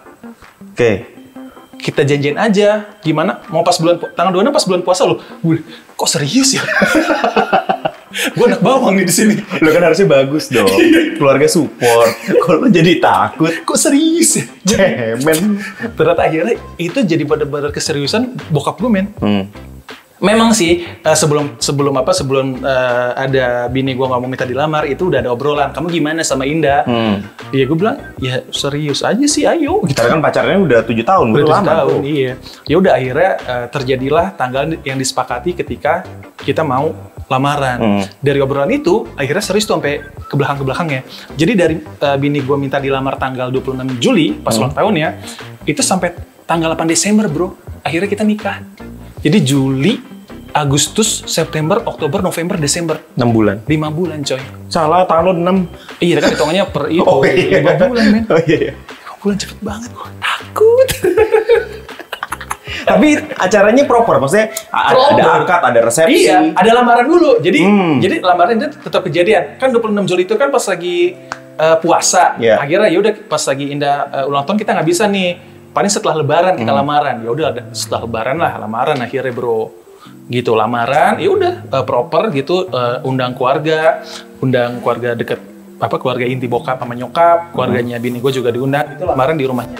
Oke. 0.76 1.15
Kita 1.76 2.02
janjian 2.02 2.36
aja. 2.36 2.98
Gimana? 3.00 3.44
Mau 3.48 3.62
pas 3.62 3.76
bulan 3.76 4.00
tanggal 4.12 4.32
26 4.34 4.52
pas 4.52 4.64
bulan 4.66 4.82
puasa 4.82 5.02
loh. 5.04 5.18
Gue, 5.40 5.62
kok 5.94 6.08
serius 6.08 6.56
ya? 6.56 6.62
gue 8.36 8.44
anak 8.48 8.64
bawang 8.64 8.96
nih 8.96 9.04
di 9.04 9.14
sini. 9.14 9.34
Lo 9.60 9.68
kan 9.70 9.82
harusnya 9.84 10.08
bagus 10.08 10.48
dong. 10.48 10.66
Keluarga 11.20 11.46
support. 11.46 12.10
Kalau 12.40 12.64
lo 12.64 12.68
jadi 12.68 12.96
takut, 12.96 13.52
Kok 13.62 13.78
serius 13.78 14.40
ya? 14.40 14.44
cemen. 14.64 15.60
Ternyata 15.94 16.20
akhirnya 16.24 16.54
itu 16.80 16.98
jadi 17.04 17.22
benar-benar 17.22 17.70
keseriusan 17.70 18.36
bokap 18.48 18.80
gue 18.80 18.90
men. 18.90 19.06
Hmm. 19.20 19.44
Memang 20.16 20.50
sih 20.50 20.80
eh, 20.82 21.12
sebelum 21.12 21.60
sebelum 21.60 21.92
apa 21.94 22.10
sebelum 22.10 22.58
eh, 22.58 23.10
ada 23.14 23.46
bini 23.66 23.92
gue 23.92 24.00
nggak 24.00 24.16
mau 24.16 24.24
minta 24.24 24.42
dilamar 24.42 24.88
itu 24.88 25.12
udah 25.12 25.20
ada 25.20 25.28
obrolan. 25.28 25.70
Kamu 25.70 25.86
gimana 25.86 26.24
sama 26.24 26.44
Indah? 26.44 26.82
Hmm. 26.82 27.20
Iya 27.50 27.64
gue 27.64 27.76
bilang 27.76 27.96
ya 28.16 28.40
serius 28.48 29.00
aja 29.00 29.26
sih 29.26 29.44
ayo 29.44 29.84
gitu. 29.84 29.94
Karena 29.94 30.16
kan 30.16 30.22
pacarnya 30.22 30.56
udah 30.56 30.80
tujuh 30.82 31.04
tahun, 31.04 31.26
Udah 31.36 31.60
lama 31.60 31.68
tahun, 31.70 32.00
tuh. 32.00 32.00
iya. 32.02 32.32
Ya 32.64 32.76
udah 32.76 32.92
akhirnya 32.96 33.30
eh, 33.38 33.66
terjadilah 33.68 34.26
tanggal 34.32 34.62
yang 34.80 34.96
disepakati 34.96 35.52
ketika 35.52 36.00
kita 36.38 36.60
mau 36.60 36.96
lamaran. 37.26 37.76
Hmm. 37.76 38.02
Dari 38.16 38.38
obrolan 38.40 38.70
itu 38.70 39.04
akhirnya 39.12 39.44
serius 39.44 39.68
tuh 39.68 39.76
sampai 39.76 40.00
ke 40.00 40.32
belakang 40.32 40.56
ke 40.56 40.64
belakangnya. 40.64 41.00
Jadi 41.34 41.52
dari 41.52 41.74
eh, 41.76 42.16
bini 42.16 42.40
gue 42.40 42.56
minta 42.56 42.80
dilamar 42.80 43.20
tanggal 43.20 43.52
26 43.52 44.00
Juli 44.00 44.32
pas 44.32 44.56
Hmm. 44.56 44.64
ulang 44.64 44.72
tahun 44.72 44.94
ya, 44.96 45.08
itu 45.62 45.84
sampai 45.84 46.16
tanggal 46.48 46.72
8 46.72 46.88
Desember 46.88 47.28
bro. 47.28 47.52
Akhirnya 47.84 48.08
kita 48.08 48.24
nikah. 48.24 48.64
Jadi 49.26 49.38
Juli, 49.42 49.98
Agustus, 50.52 51.26
September, 51.26 51.82
Oktober, 51.82 52.22
November, 52.22 52.54
Desember. 52.56 53.02
6 53.12 53.26
bulan. 53.26 53.58
5 53.60 53.90
bulan 53.90 54.22
coy. 54.22 54.38
Salah, 54.68 55.02
tanggal 55.02 55.34
6. 55.34 55.66
Iya 55.98 56.22
kan 56.22 56.28
hitungannya 56.30 56.64
per 56.70 56.84
itu. 56.94 57.02
Oh 57.02 57.20
iya. 57.20 57.58
5 57.74 57.90
bulan 57.90 58.04
men. 58.06 58.22
Oh 58.30 58.38
iya. 58.40 58.58
iya. 58.62 58.72
5 59.10 59.18
bulan 59.18 59.36
cepet 59.36 59.58
banget 59.60 59.90
gue 59.90 60.08
takut. 60.16 60.88
Tapi 62.86 63.08
acaranya 63.34 63.82
proper, 63.82 64.22
maksudnya 64.22 64.46
a- 64.70 64.94
ada, 64.94 65.00
ada 65.10 65.22
Proper. 65.26 65.42
akad, 65.42 65.60
ada 65.66 65.80
resepsi. 65.82 66.22
Iya, 66.22 66.54
ada 66.54 66.70
lamaran 66.72 67.02
dulu. 67.04 67.42
Jadi 67.42 67.58
Hmm. 67.60 67.98
jadi 67.98 68.22
lamaran 68.22 68.54
itu 68.56 68.78
tetap 68.78 69.02
kejadian. 69.02 69.58
Kan 69.58 69.74
26 69.74 70.06
Juli 70.06 70.22
itu 70.22 70.38
kan 70.38 70.48
pas 70.48 70.62
lagi 70.62 71.18
eh, 71.56 71.76
puasa. 71.82 72.38
Iya. 72.38 72.62
Akhirnya 72.62 72.86
ya 72.86 72.98
udah 73.00 73.12
pas 73.26 73.42
lagi 73.42 73.74
Indah 73.74 73.96
eh, 74.14 74.24
ulang 74.24 74.46
tahun 74.46 74.54
kita 74.56 74.70
nggak 74.70 74.86
bisa 74.86 75.04
nih. 75.04 75.55
Paling 75.76 75.92
setelah 75.92 76.16
lebaran 76.16 76.56
kita 76.56 76.72
Hmm. 76.72 76.80
lamaran. 76.80 77.16
Ya 77.20 77.28
udah 77.28 77.48
setelah 77.76 78.08
lebaran 78.08 78.40
lah 78.40 78.56
lamaran 78.56 78.96
akhirnya, 78.96 79.28
Bro. 79.28 79.84
Gitu 80.26 80.56
lamaran, 80.56 81.20
ya 81.20 81.28
udah 81.28 81.54
eh, 81.68 81.84
proper 81.84 82.32
gitu 82.32 82.64
eh, 82.66 83.04
undang 83.04 83.36
keluarga, 83.36 84.00
undang 84.40 84.80
keluarga 84.80 85.12
deket 85.12 85.38
apa 85.76 86.00
keluarga 86.00 86.24
inti 86.24 86.48
bokap 86.48 86.80
sama 86.80 86.96
nyokap, 86.96 87.52
keluarganya 87.52 88.00
bini 88.00 88.18
gue 88.18 88.32
juga 88.32 88.48
diundang. 88.48 88.96
Itu 88.96 89.04
lamaran 89.04 89.36
di 89.36 89.44
rumahnya 89.44 89.76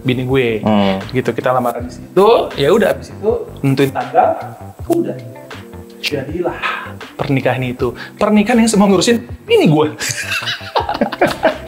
bini 0.00 0.24
gue 0.24 0.64
Hmm. 0.64 0.96
gitu 1.12 1.28
kita 1.28 1.52
lamaran 1.52 1.84
di 1.84 1.92
situ 1.92 2.28
ya 2.56 2.72
udah 2.72 2.88
abis 2.88 3.12
itu 3.12 3.32
nentuin 3.60 3.92
tanggal 3.92 4.32
udah 4.88 5.12
jadilah 6.00 6.56
pernikahan 7.20 7.60
itu 7.60 7.92
pernikahan 8.16 8.64
yang 8.64 8.70
semua 8.72 8.88
ngurusin 8.88 9.20
ini 9.44 9.68
gue 9.68 9.92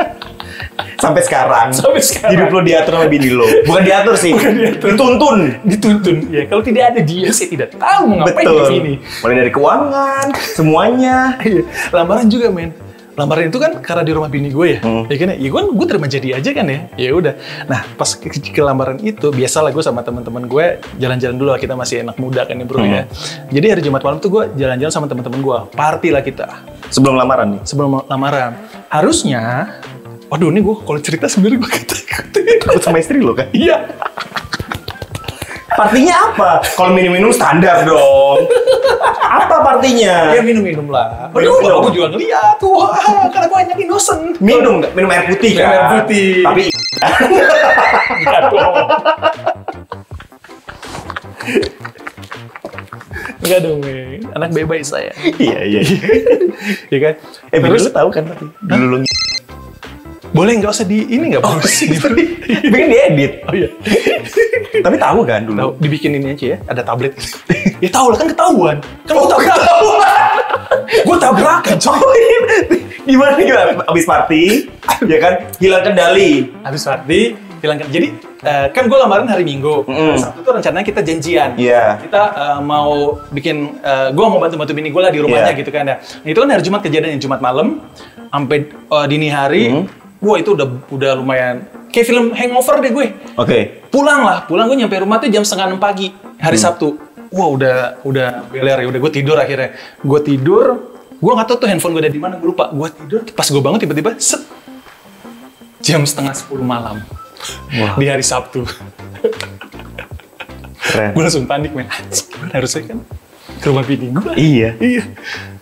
Sampai 1.03 1.19
sekarang. 1.21 1.75
Sampai 1.75 1.99
sekarang. 2.01 2.31
Hidup 2.33 2.49
lo 2.49 2.61
diatur 2.63 2.93
sama 2.95 3.07
bini 3.07 3.29
lo. 3.29 3.43
Bukan 3.67 3.83
diatur 3.83 4.15
sih. 4.15 4.31
Dituntun. 4.79 5.39
dituntun 5.63 6.17
ya 6.31 6.47
kalau 6.47 6.63
tidak 6.63 6.95
ada 6.95 7.01
dia 7.03 7.29
saya 7.29 7.49
tidak 7.49 7.75
tahu 7.75 8.03
mau 8.07 8.23
ngapain 8.23 8.45
Betul. 8.45 8.55
di 8.55 8.65
sini 8.69 8.93
Mulai 9.21 9.35
dari 9.37 9.51
keuangan, 9.51 10.27
semuanya. 10.55 11.17
Iya, 11.43 11.63
lamaran 11.91 12.27
juga 12.27 12.49
men 12.49 12.71
lamaran 13.13 13.53
itu 13.53 13.61
kan 13.61 13.77
karena 13.85 14.01
di 14.01 14.13
rumah 14.17 14.25
bini 14.27 14.49
gue 14.49 14.67
ya 14.71 14.79
Hmm. 14.81 15.05
ya 15.05 15.17
kan 15.21 15.37
ya 15.37 15.49
gue 15.53 15.61
gue 15.69 15.87
terima 15.87 16.09
jadi 16.09 16.29
aja 16.33 16.51
kan 16.51 16.65
ya 16.65 16.81
ya 16.97 17.11
udah 17.13 17.35
nah 17.69 17.85
pas 17.93 18.09
ke, 18.09 18.33
ke 18.33 18.57
lamaran 18.59 18.97
itu 18.99 19.29
biasalah 19.29 19.69
gue 19.69 19.85
sama 19.85 20.01
teman-teman 20.01 20.49
gue 20.49 20.81
jalan-jalan 20.97 21.37
dulu 21.37 21.53
lah 21.53 21.61
kita 21.61 21.77
masih 21.77 22.01
enak 22.01 22.17
muda 22.17 22.49
kan 22.49 22.57
ya 22.57 22.65
bro 22.65 22.81
ya 22.81 23.05
jadi 23.53 23.67
hari 23.69 23.83
Jumat 23.85 24.01
malam 24.01 24.17
tuh 24.17 24.33
gue 24.33 24.43
jalan-jalan 24.57 24.89
sama 24.89 25.07
teman-teman 25.07 25.45
gue 25.45 25.59
party 25.77 26.09
lah 26.09 26.25
kita 26.25 26.49
Sebelum 26.89 27.13
lamaran 27.15 27.53
nih. 27.53 27.61
sebelum 27.63 28.01
lamaran 28.09 28.57
harusnya 28.89 29.77
waduh 30.33 30.49
ini 30.49 30.65
gue 30.65 30.75
kalau 30.89 30.97
cerita 30.97 31.29
sebenarnya 31.29 31.61
gue 31.61 31.69
takut 31.85 32.01
Takut 32.65 32.81
sama 32.81 33.05
istri 33.05 33.21
lo 33.21 33.37
kan? 33.37 33.53
iya 33.53 33.85
Partinya 35.73 36.29
apa? 36.29 36.61
Kalau 36.77 36.93
minum-minum 36.93 37.33
standar 37.33 37.81
dong. 37.85 38.45
Apa 39.25 39.65
partinya? 39.65 40.33
ya 40.33 40.41
minum-minum 40.41 40.89
lah 40.89 41.29
Minum 41.33 41.61
aku 41.85 41.93
juga 41.93 42.17
ngeliat 42.17 42.57
wah 42.65 42.97
karena 43.29 43.47
gue 43.49 43.59
banyak 43.61 43.77
innocent 43.85 44.37
Minum 44.41 44.81
nggak? 44.81 44.93
Minum 44.97 45.13
air 45.13 45.25
putih 45.29 45.53
Minum 45.53 45.69
kan? 45.69 45.73
air 45.77 45.85
putih. 46.01 46.29
Tapi 46.45 46.63
Enggak 48.23 48.41
dong. 48.49 48.75
Enggak 53.43 53.61
dong. 53.61 53.81
Anak 54.33 54.51
bebas 54.57 54.89
saya. 54.89 55.13
iya 55.37 55.61
iya. 55.61 55.81
ya 56.89 56.99
kan? 57.01 57.15
Eh, 57.53 57.59
Terus, 57.61 57.85
lu 57.85 57.93
tahu 57.93 58.09
kan 58.09 58.25
tapi 58.25 58.45
dulu 58.65 58.97
lu 58.97 59.22
boleh 60.33 60.53
nggak 60.59 60.73
usah 60.73 60.89
di 60.89 61.05
ini 61.13 61.37
nggak 61.37 61.45
bagus 61.45 61.73
sih. 61.85 61.89
bikin 62.65 62.89
diedit. 62.89 63.33
oh 63.45 63.55
iya. 63.55 63.69
Tapi 64.85 64.97
tahu 64.97 65.21
kan 65.29 65.45
dulu. 65.45 65.59
Tahu, 65.61 65.71
dibikin 65.85 66.17
ini 66.17 66.33
aja 66.33 66.57
ya, 66.57 66.59
ada 66.65 66.81
tablet. 66.81 67.13
ya 67.85 67.91
tahu 67.93 68.11
lah 68.11 68.19
kan 68.19 68.29
ketahuan. 68.33 68.77
Kan 69.05 69.15
gue 69.21 69.29
tabrakan. 69.29 69.69
gue 71.05 71.17
tabrakan, 71.21 71.77
coy. 71.77 72.23
Gimana 73.05 73.37
gimana? 73.37 73.73
Abis 73.85 74.05
party, 74.09 74.45
ya 75.05 75.19
kan? 75.21 75.35
Hilang 75.61 75.83
kendali. 75.85 76.49
Habis 76.65 76.83
party, 76.89 77.21
hilangkan. 77.61 77.87
Jadi 77.93 78.09
eh, 78.43 78.67
kan 78.73 78.89
gue 78.89 78.99
lamaran 78.99 79.29
hari 79.29 79.45
Minggu. 79.45 79.85
Mm. 79.85 80.17
Sabtu 80.17 80.41
tuh 80.41 80.53
rencananya 80.57 80.87
kita 80.87 81.01
janjian. 81.05 81.53
Iya. 81.61 82.01
Kita 82.01 82.23
eh, 82.33 82.59
mau 82.65 83.21
bikin, 83.29 83.79
gue 84.17 84.27
mau 84.27 84.41
bantu-bantu 84.41 84.73
bini 84.73 84.89
gue 84.89 85.03
lah 85.03 85.13
di 85.13 85.21
rumahnya 85.21 85.53
Iya. 85.53 85.61
gitu 85.61 85.71
kan 85.71 85.85
ya. 85.85 85.97
Nah, 86.01 86.29
itu 86.31 86.39
kan 86.41 86.49
hari 86.49 86.63
Jumat 86.65 86.81
kejadian 86.81 87.21
Jumat 87.21 87.45
malam 87.45 87.85
sampai 88.33 88.59
eh, 88.73 89.07
dini 89.11 89.29
hari. 89.29 89.65
Hmm. 89.69 90.02
Wah 90.23 90.37
itu 90.39 90.55
udah 90.55 90.67
udah 90.89 91.11
lumayan 91.15 91.67
kayak 91.91 92.07
film 92.07 92.31
Hangover 92.31 92.79
deh 92.79 92.91
gue. 92.91 93.07
Oke. 93.35 93.59
Pulang 93.91 94.23
lah, 94.23 94.47
pulang 94.47 94.65
gue 94.65 94.79
nyampe 94.79 94.95
rumah 94.97 95.19
tuh 95.19 95.27
jam 95.27 95.43
setengah 95.43 95.67
enam 95.69 95.79
pagi 95.79 96.09
hari 96.39 96.55
Hmm. 96.55 96.65
Sabtu. 96.65 96.89
Wah 97.29 97.49
udah 97.49 97.77
udah 98.03 98.47
beler 98.47 98.79
ya, 98.79 98.87
udah 98.87 99.01
gue 99.01 99.13
tidur 99.13 99.35
akhirnya. 99.35 99.75
Gue 99.99 100.21
tidur, 100.21 100.65
gue 101.13 101.33
nggak 101.33 101.47
tahu 101.47 101.57
tuh 101.59 101.69
handphone 101.69 101.93
gue 101.93 102.03
ada 102.03 102.13
di 102.13 102.17
mana, 102.17 102.37
gue 102.37 102.47
lupa. 102.47 102.71
Gue 102.71 102.87
tidur, 102.89 103.21
pas 103.29 103.45
gue 103.45 103.59
bangun 103.59 103.79
tiba-tiba 103.79 104.15
set 104.17 104.41
jam 105.81 106.01
setengah 106.03 106.31
sepuluh 106.31 106.63
malam 106.63 107.03
Wah. 107.75 107.99
di 107.99 108.07
hari 108.07 108.23
Sabtu. 108.23 108.63
Keren. 110.83 111.11
gue 111.11 111.23
langsung 111.23 111.45
panik 111.45 111.73
men 111.73 111.89
anjing 111.89 112.27
gimana 112.29 112.53
harusnya 112.53 112.83
kan 112.85 112.99
ke 113.57 113.67
rumah 113.67 113.81
bini 113.81 114.11
gue 114.11 114.33
Iya. 114.35 114.71
iya 114.79 115.03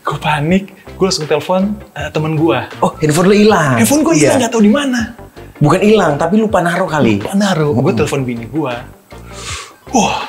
gue 0.00 0.18
panik 0.18 0.74
gue 1.00 1.08
langsung 1.08 1.24
telepon 1.24 1.62
eh, 1.96 2.12
temen 2.12 2.36
gue 2.36 2.58
Oh, 2.78 2.92
handphone 3.00 3.32
lu 3.32 3.34
hilang. 3.34 3.80
handphone 3.80 4.04
gue 4.04 4.20
hilang 4.20 4.36
Iya. 4.36 4.40
nggak 4.44 4.52
tahu 4.52 4.60
di 4.60 4.68
mana 4.68 5.16
Bukan 5.56 5.80
hilang, 5.80 6.16
tapi 6.16 6.40
lupa 6.40 6.64
naruh 6.64 6.88
kali. 6.88 7.20
Lupa 7.20 7.36
naruh 7.36 7.72
gue 7.74 7.92
telepon 7.92 8.24
bini 8.24 8.44
gue 8.44 8.72
wah. 9.90 10.28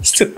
Set. 0.00 0.34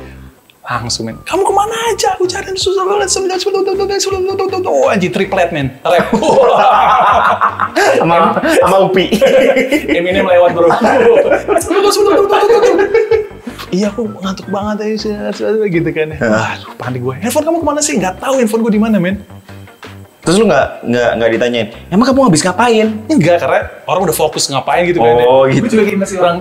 langsung 0.63 1.05
men 1.05 1.19
kamu 1.27 1.43
ke 1.43 1.53
mana 1.53 1.77
aja 1.91 2.17
aku 2.17 2.25
cari 2.25 2.49
susah 2.55 2.87
banget 2.87 3.11
sembilan 3.11 3.37
sembilan 3.37 4.65
oh 4.65 4.89
anjing 4.89 5.13
triplet 5.13 5.53
men 5.53 5.69
rap 5.83 6.09
Sama 7.99 8.41
sama 8.41 8.77
Upi. 8.87 9.11
Eminem 9.91 10.25
lewat 10.25 10.51
bro. 10.55 10.69
Iya 13.73 13.89
aku 13.89 14.05
ngantuk 14.05 14.53
banget 14.53 15.01
aja 15.01 15.33
gitu 15.65 15.91
kan. 15.97 16.09
Aduh 16.21 16.77
panik 16.77 17.01
gue. 17.01 17.17
Handphone 17.25 17.45
kamu 17.49 17.59
ke 17.65 17.67
mana 17.73 17.81
sih? 17.81 17.97
Nggak 17.97 18.21
tahu 18.21 18.37
handphone 18.37 18.63
gue 18.69 18.73
di 18.77 18.83
mana 18.85 19.01
men. 19.01 19.25
Terus 20.23 20.37
lu 20.37 20.45
nggak 20.45 20.85
nggak 20.85 21.11
nggak 21.17 21.31
ditanyain. 21.33 21.69
Emang 21.89 22.05
kamu 22.05 22.29
habis 22.29 22.45
ngapain? 22.45 22.87
Enggak 23.09 23.41
karena 23.41 23.61
orang 23.89 24.03
udah 24.05 24.17
fokus 24.17 24.45
ngapain 24.53 24.85
gitu 24.85 25.01
kan. 25.01 25.25
Oh, 25.25 25.49
ya. 25.49 25.57
gitu. 25.57 25.65
Gue 25.65 25.71
juga 25.73 25.85
kayak 25.89 26.01
masih 26.05 26.17
orang 26.21 26.39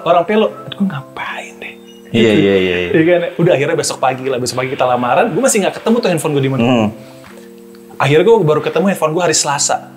orang 0.00 0.24
pelo. 0.24 0.48
Aduh 0.48 0.80
ngapain 0.88 1.52
deh. 1.60 1.72
Iya 2.08 2.32
iya 2.32 2.54
iya. 2.56 2.76
iya. 2.88 2.90
Iya 2.96 3.02
kan. 3.04 3.20
Udah 3.36 3.52
akhirnya 3.52 3.76
besok 3.76 4.00
pagi 4.00 4.24
lah. 4.32 4.40
Besok 4.40 4.64
pagi 4.64 4.72
kita 4.72 4.88
lamaran. 4.88 5.28
Gue 5.28 5.42
masih 5.44 5.60
nggak 5.60 5.76
ketemu 5.76 5.96
tuh 6.00 6.08
handphone 6.08 6.32
gue 6.40 6.44
di 6.48 6.50
mana. 6.56 6.62
Hmm. 6.64 6.88
Akhirnya 8.00 8.24
gue 8.24 8.36
baru 8.48 8.60
ketemu 8.64 8.84
handphone 8.96 9.12
gue 9.12 9.22
hari 9.28 9.36
Selasa. 9.36 9.92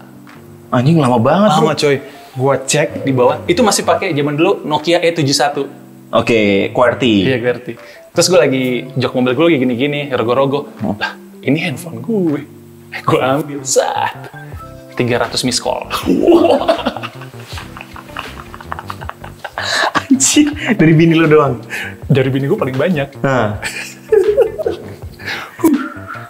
Anjing 0.75 0.99
lama 0.99 1.15
banget. 1.23 1.55
Lama 1.55 1.71
bro. 1.71 1.79
coy. 1.79 1.97
Gue 2.35 2.55
cek 2.67 3.07
di 3.07 3.15
bawah. 3.15 3.39
Itu 3.47 3.63
masih 3.63 3.87
pakai 3.87 4.11
zaman 4.11 4.35
dulu 4.35 4.59
Nokia 4.67 4.99
E71. 4.99 5.84
Oke, 6.11 6.69
QWERTY. 6.69 7.15
Iya 7.25 7.37
ngerti. 7.39 7.71
Terus 8.11 8.27
gue 8.29 8.39
lagi 8.39 8.65
jok 8.93 9.11
mobil 9.13 9.33
gue 9.33 9.45
lagi 9.49 9.59
gini-gini, 9.59 9.99
rogo-rogo. 10.09 10.69
Lah, 10.95 11.13
ini 11.41 11.59
handphone 11.59 11.99
gue. 11.99 12.41
Gue 13.03 13.19
ambil 13.19 13.59
saat 13.61 14.31
300 14.95 15.35
miss 15.43 15.59
call. 15.59 15.83
Anjing, 19.95 20.47
dari 20.75 20.93
bini 20.93 21.13
lu 21.13 21.27
doang. 21.27 21.59
Dari 22.05 22.29
bini 22.29 22.45
gue 22.45 22.55
paling 22.55 22.77
banyak. 22.77 23.09
Nah. 23.19 23.59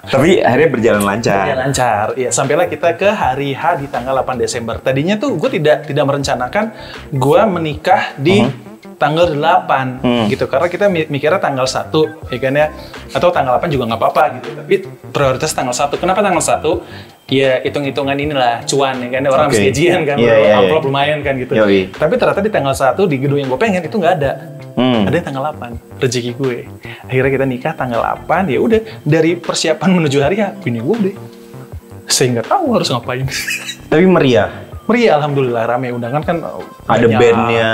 Tapi 0.05 0.39
akhirnya 0.39 0.69
berjalan 0.71 1.01
Ya, 1.01 1.05
lancar. 1.05 1.43
lancar. 1.59 2.05
Iya, 2.15 2.29
sampailah 2.31 2.65
kita 2.65 2.95
ke 2.95 3.09
hari 3.09 3.51
H 3.51 3.77
di 3.77 3.87
tanggal 3.89 4.15
8 4.15 4.37
Desember. 4.39 4.79
Tadinya 4.79 5.19
tuh 5.19 5.35
gue 5.35 5.49
tidak 5.51 5.85
tidak 5.85 6.05
merencanakan 6.07 6.71
gue 7.11 7.41
menikah 7.45 8.15
di 8.15 8.45
tanggal 8.95 9.27
8 9.27 9.99
Hmm. 9.99 10.25
gitu 10.25 10.45
karena 10.45 10.67
kita 10.67 10.85
mi- 10.87 11.05
mikirnya 11.05 11.37
tanggal 11.37 11.63
1 11.63 11.91
ya 12.27 12.37
kan 12.37 12.53
ya 12.53 12.67
atau 13.11 13.27
tanggal 13.29 13.55
8 13.55 13.67
juga 13.67 13.83
nggak 13.85 13.99
apa-apa 13.99 14.23
gitu 14.35 14.49
tapi 14.53 14.75
prioritas 15.09 15.51
tanggal 15.51 15.71
1 15.71 15.95
kenapa 15.95 16.19
tanggal 16.19 16.39
1 16.39 16.79
ya 17.27 17.59
hitung-hitungan 17.59 18.15
inilah 18.15 18.63
cuan 18.63 18.95
ya 18.97 19.09
kan 19.09 19.19
ya. 19.19 19.29
orang 19.29 19.47
habis 19.49 19.59
gajian 19.63 20.01
kan 20.03 20.15
iya, 20.15 20.33
iya. 20.37 20.53
amplop 20.57 20.83
lumayan 20.83 21.19
kan 21.19 21.35
gitu 21.35 21.53
Yoi. 21.53 21.89
tapi 21.89 22.15
ternyata 22.15 22.39
di 22.39 22.49
tanggal 22.49 22.71
1 22.71 23.03
di 23.03 23.15
gedung 23.17 23.35
yang 23.35 23.47
gue 23.47 23.57
pengen 23.57 23.81
itu 23.81 23.95
nggak 23.95 24.15
ada 24.15 24.31
Hmm. 24.75 25.07
ada 25.07 25.15
yang 25.15 25.23
tanggal 25.25 25.43
8 25.49 26.03
rezeki 26.03 26.31
gue 26.35 26.55
akhirnya 27.01 27.31
kita 27.31 27.45
nikah 27.45 27.73
tanggal 27.73 27.99
8 28.03 28.43
ya 28.45 28.59
udah 28.59 28.79
dari 29.01 29.35
persiapan 29.35 29.89
menuju 29.93 30.19
hari 30.19 30.35
ya 30.37 30.51
bini 30.53 30.79
gue 30.79 30.97
deh 31.01 31.15
saya 32.05 32.27
nggak 32.33 32.47
tahu 32.47 32.65
harus 32.71 32.87
ngapain 32.87 33.23
Tapi 33.85 34.03
meriah. 34.03 34.49
Meriah 34.85 35.17
alhamdulillah 35.17 35.65
rame 35.65 35.89
undangan 35.89 36.21
kan 36.21 36.37
Ada 36.85 37.05
banyak. 37.05 37.17
bandnya. 37.17 37.71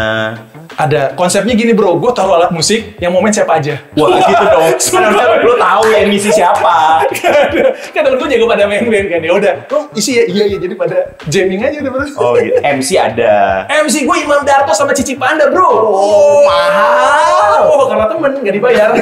ada 0.72 1.12
konsepnya 1.12 1.52
gini 1.52 1.72
bro 1.72 2.00
gue 2.00 2.12
taruh 2.12 2.34
alat 2.34 2.48
musik 2.50 2.96
yang 2.98 3.12
mau 3.12 3.20
main 3.20 3.30
siapa 3.30 3.60
aja 3.60 3.76
Wah 3.92 4.16
gitu 4.16 4.40
dong. 4.42 4.72
Harusnya 4.72 5.44
lu 5.44 5.54
tahu 5.54 5.84
yang 5.92 6.08
ngisi 6.08 6.32
siapa. 6.32 7.04
kan 7.94 8.02
temen 8.02 8.16
gue 8.16 8.28
jago 8.30 8.48
pada 8.48 8.64
main 8.64 8.88
band 8.88 9.08
kan 9.08 9.20
ya 9.20 9.32
udah 9.36 9.54
oh 9.68 9.84
isi 9.92 10.16
ya 10.16 10.24
iya 10.26 10.44
iya 10.48 10.58
jadi 10.58 10.72
pada 10.74 10.98
jamming 11.28 11.60
aja 11.60 11.78
udah 11.80 11.92
bro 11.92 12.06
Oh 12.16 12.32
gitu. 12.36 12.56
MC 12.58 12.90
ada. 12.96 13.68
MC 13.68 14.08
gue 14.08 14.18
Imam 14.18 14.42
Darto 14.42 14.72
sama 14.72 14.96
Cici 14.96 15.20
Panda 15.20 15.52
bro 15.52 15.68
Oh, 15.68 16.48
mahal. 16.48 17.68
oh 17.68 17.84
karena 17.86 18.08
temen 18.08 18.32
nggak 18.34 18.56
dibayar 18.56 18.90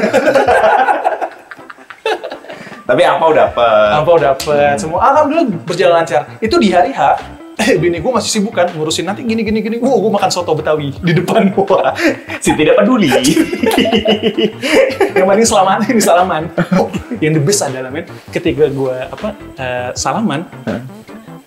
Tapi 2.81 3.05
apa 3.05 3.21
udah 3.21 3.45
dapet. 3.45 3.89
Apa 3.93 4.11
dapet 4.17 4.73
semua 4.81 4.97
alhamdulillah 5.05 5.45
berjalan 5.61 6.01
lancar 6.01 6.25
itu 6.41 6.57
di 6.57 6.73
hari 6.73 6.89
H 6.89 7.21
eh 7.59 7.75
bini 7.75 7.99
gue 7.99 8.11
masih 8.11 8.39
sibuk 8.39 8.55
kan 8.55 8.71
ngurusin. 8.71 9.03
Nanti 9.03 9.27
gini 9.27 9.43
gini 9.43 9.59
gini. 9.59 9.75
Wow 9.83 9.99
gue 9.99 10.11
makan 10.15 10.31
soto 10.31 10.55
betawi 10.55 10.95
di 11.03 11.11
depan 11.11 11.51
Wah, 11.51 11.91
si 12.43 12.55
tidak 12.55 12.79
peduli. 12.79 13.11
yang 15.19 15.27
paling 15.27 15.43
salaman 15.43 15.83
ini 15.83 15.99
salaman. 15.99 16.43
Yang 17.19 17.33
the 17.35 17.41
best 17.43 17.61
adalah 17.67 17.91
men 17.91 18.07
ketika 18.31 18.71
gue 18.71 18.95
apa 18.95 19.27
eh, 19.59 19.89
salaman 19.91 20.47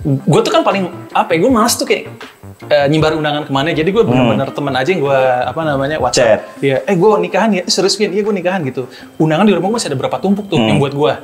gue 0.03 0.41
tuh 0.43 0.53
kan 0.53 0.67
paling 0.67 0.91
apa 1.15 1.31
ya 1.33 1.39
gue 1.47 1.51
malas 1.51 1.79
tuh 1.79 1.87
kayak 1.89 2.13
eh, 2.69 2.87
nyimbar 2.93 3.17
undangan 3.17 3.49
ke 3.49 3.53
mana. 3.57 3.73
Jadi 3.73 3.89
gue 3.89 4.05
bener-bener 4.05 4.53
temen 4.53 4.75
aja 4.77 4.91
yang 4.93 5.01
gue 5.01 5.21
apa 5.49 5.61
namanya. 5.65 5.97
WhatsApp. 5.97 6.61
Ya 6.61 6.85
eh 6.85 6.93
gue 6.93 7.09
nikahan 7.25 7.57
ya? 7.57 7.65
Eh, 7.65 7.73
serius 7.73 7.97
kan 7.97 8.13
iya 8.13 8.21
gue 8.21 8.35
nikahan 8.37 8.61
gitu. 8.69 8.85
Undangan 9.17 9.49
di 9.49 9.57
rumah 9.57 9.73
gue 9.73 9.77
masih 9.81 9.89
ada 9.89 9.97
berapa 9.97 10.21
tumpuk 10.21 10.53
tuh 10.53 10.61
yang 10.61 10.77
buat 10.77 10.93
gue 10.93 11.15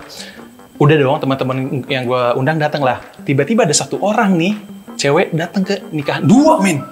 udah 0.78 0.95
dong 0.95 1.18
teman-teman 1.18 1.57
yang 1.90 2.07
gue 2.07 2.23
undang 2.38 2.54
datang 2.54 2.87
lah 2.87 3.02
tiba-tiba 3.26 3.66
ada 3.66 3.75
satu 3.75 3.99
orang 3.99 4.38
nih 4.38 4.77
cewek 4.99 5.31
datang 5.33 5.62
ke 5.62 5.78
nikahan 5.88 6.23
dua 6.23 6.59
men 6.59 6.83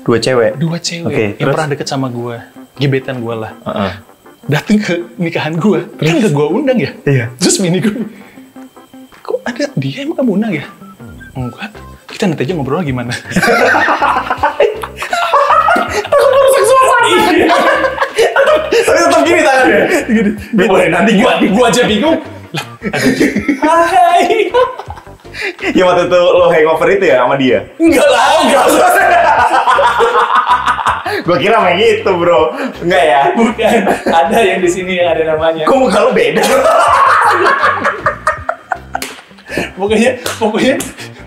Dua 0.00 0.16
cewek. 0.16 0.56
dua 0.56 0.76
cewek 0.78 1.06
Oke, 1.06 1.26
yang 1.34 1.36
terus? 1.42 1.52
pernah 1.52 1.68
deket 1.68 1.86
sama 1.86 2.06
gue 2.08 2.36
gebetan 2.74 3.20
gue 3.20 3.34
lah 3.36 3.52
Heeh. 3.62 3.92
datang 4.48 4.78
ke 4.78 4.94
nikahan 5.16 5.54
gue 5.54 5.80
kan 5.94 6.14
gak 6.16 6.32
gue 6.32 6.46
undang 6.48 6.78
ya 6.78 6.90
Iya. 7.04 7.26
terus 7.36 7.60
mini 7.60 7.78
gue 7.78 7.92
kok 9.20 9.38
ada 9.42 9.68
dia 9.74 10.00
emang 10.00 10.16
kamu 10.16 10.32
undang 10.34 10.52
ya 10.54 10.64
enggak 11.32 11.68
kita 12.08 12.24
nanti 12.26 12.42
aja 12.42 12.52
ngobrol 12.54 12.80
gimana 12.80 13.12
Iya. 17.00 17.48
Tapi 18.60 18.98
tetap 18.98 19.22
gini 19.22 19.40
tangannya. 19.40 19.80
Gini. 20.06 20.30
Boleh 20.58 20.88
nanti 20.88 21.10
gua, 21.16 21.32
gua 21.42 21.66
aja 21.68 21.82
bingung 21.84 22.18
lah 22.50 22.66
hai 23.86 24.50
Ya 25.78 25.82
waktu 25.84 26.06
itu 26.06 26.18
lo 26.18 26.46
hangover 26.48 26.88
itu 26.90 27.04
ya 27.06 27.16
sama 27.22 27.36
dia. 27.36 27.58
enggak 27.76 28.06
lah 28.06 28.26
enggak 28.42 28.64
Gua 31.20 31.36
kira 31.36 31.58
main 31.58 31.76
gitu 31.76 32.16
bro. 32.16 32.54
Enggak 32.80 33.02
ya? 33.02 33.20
bukan 33.34 33.82
ada 34.06 34.38
yang 34.40 34.62
di 34.62 34.70
sini 34.70 34.96
yang 34.96 35.10
ada 35.10 35.34
namanya 35.34 35.66
Kok 35.66 35.76
muka 35.76 35.98
lo 36.00 36.10
beda? 36.10 36.42
pokoknya 39.74 40.10
pokoknya 40.38 40.74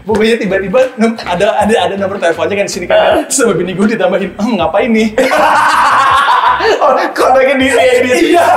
pokoknya 0.04 0.36
tiba-tiba 0.38 0.80
ada 1.26 1.48
ada 1.60 1.76
ada 1.76 1.94
nomor 2.00 2.16
teleponnya 2.16 2.56
kan 2.56 2.66
di 2.70 2.72
sini 2.72 2.86
kan 2.88 3.28
sama 3.28 3.52
bini 3.52 3.74
gue 3.74 3.88
ditambahin 3.90 4.32
"Hmm, 4.40 4.56
ngapain 4.56 4.88
nih 4.88 5.12
oh, 6.80 6.94
kontaknya 7.12 7.56
di 7.60 7.68
di 7.68 8.32
iya 8.32 8.48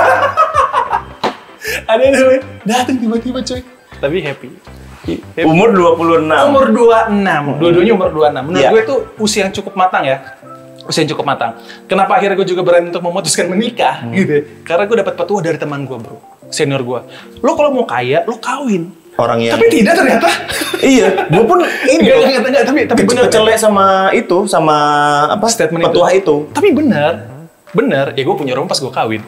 ada 1.83 1.99
yang 1.99 2.13
namanya 2.15 2.41
datang 2.63 2.95
tiba-tiba 2.95 3.39
coy 3.43 3.61
tapi 3.97 4.21
Happy. 4.21 4.53
Umur 5.39 5.69
26. 5.71 6.27
umur 6.45 6.65
26 6.67 7.57
dua-duanya 7.57 7.93
umur 7.93 8.09
26 8.11 8.43
menurut 8.43 8.59
Iya. 8.59 8.69
gue 8.69 8.81
itu 8.81 8.95
usia 9.17 9.41
yang 9.41 9.53
cukup 9.53 9.73
matang 9.73 10.03
ya 10.03 10.17
usia 10.83 10.99
yang 11.01 11.11
cukup 11.11 11.25
matang 11.25 11.51
kenapa 11.85 12.11
akhirnya 12.13 12.35
gue 12.35 12.47
juga 12.47 12.61
berani 12.61 12.87
untuk 12.87 13.01
memutuskan 13.01 13.47
menikah 13.47 14.03
gitu 14.09 14.35
karena 14.61 14.83
gue 14.83 14.97
dapat 14.99 15.13
petua 15.13 15.39
dari 15.39 15.55
teman 15.55 15.83
gue 15.83 15.95
bro 15.95 16.17
senior 16.47 16.79
gue 16.79 16.99
lo 17.37 17.51
kalau 17.53 17.71
mau 17.71 17.83
kaya 17.83 18.23
lo 18.23 18.35
kawin 18.37 18.91
Orang 19.17 19.41
yang 19.41 19.49
tapi 19.51 19.65
tidak 19.73 19.97
ternyata 19.97 20.29
Iya, 20.77 21.25
gue 21.25 21.41
pun 21.41 21.57
ini 21.89 22.05
loh. 22.05 22.21
enggak, 22.21 22.37
enggak, 22.45 22.63
tapi 22.63 22.79
tapi 22.85 23.01
benar 23.03 23.25
Kecelek 23.25 23.57
sama 23.57 23.85
itu, 24.13 24.45
sama 24.45 24.77
apa? 25.27 25.49
statement 25.49 25.89
petua 25.89 26.13
itu. 26.13 26.45
Tapi 26.53 26.69
benar, 26.69 27.25
benar. 27.73 28.13
Ya 28.13 28.21
gue 28.21 28.35
punya 28.37 28.53
rumah 28.53 28.69
pas 28.69 28.77
gue 28.77 28.93
kawin. 28.93 29.25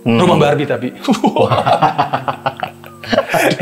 Hmm. 0.00 0.16
Rumah 0.16 0.36
Barbie 0.40 0.64
tapi. 0.64 0.96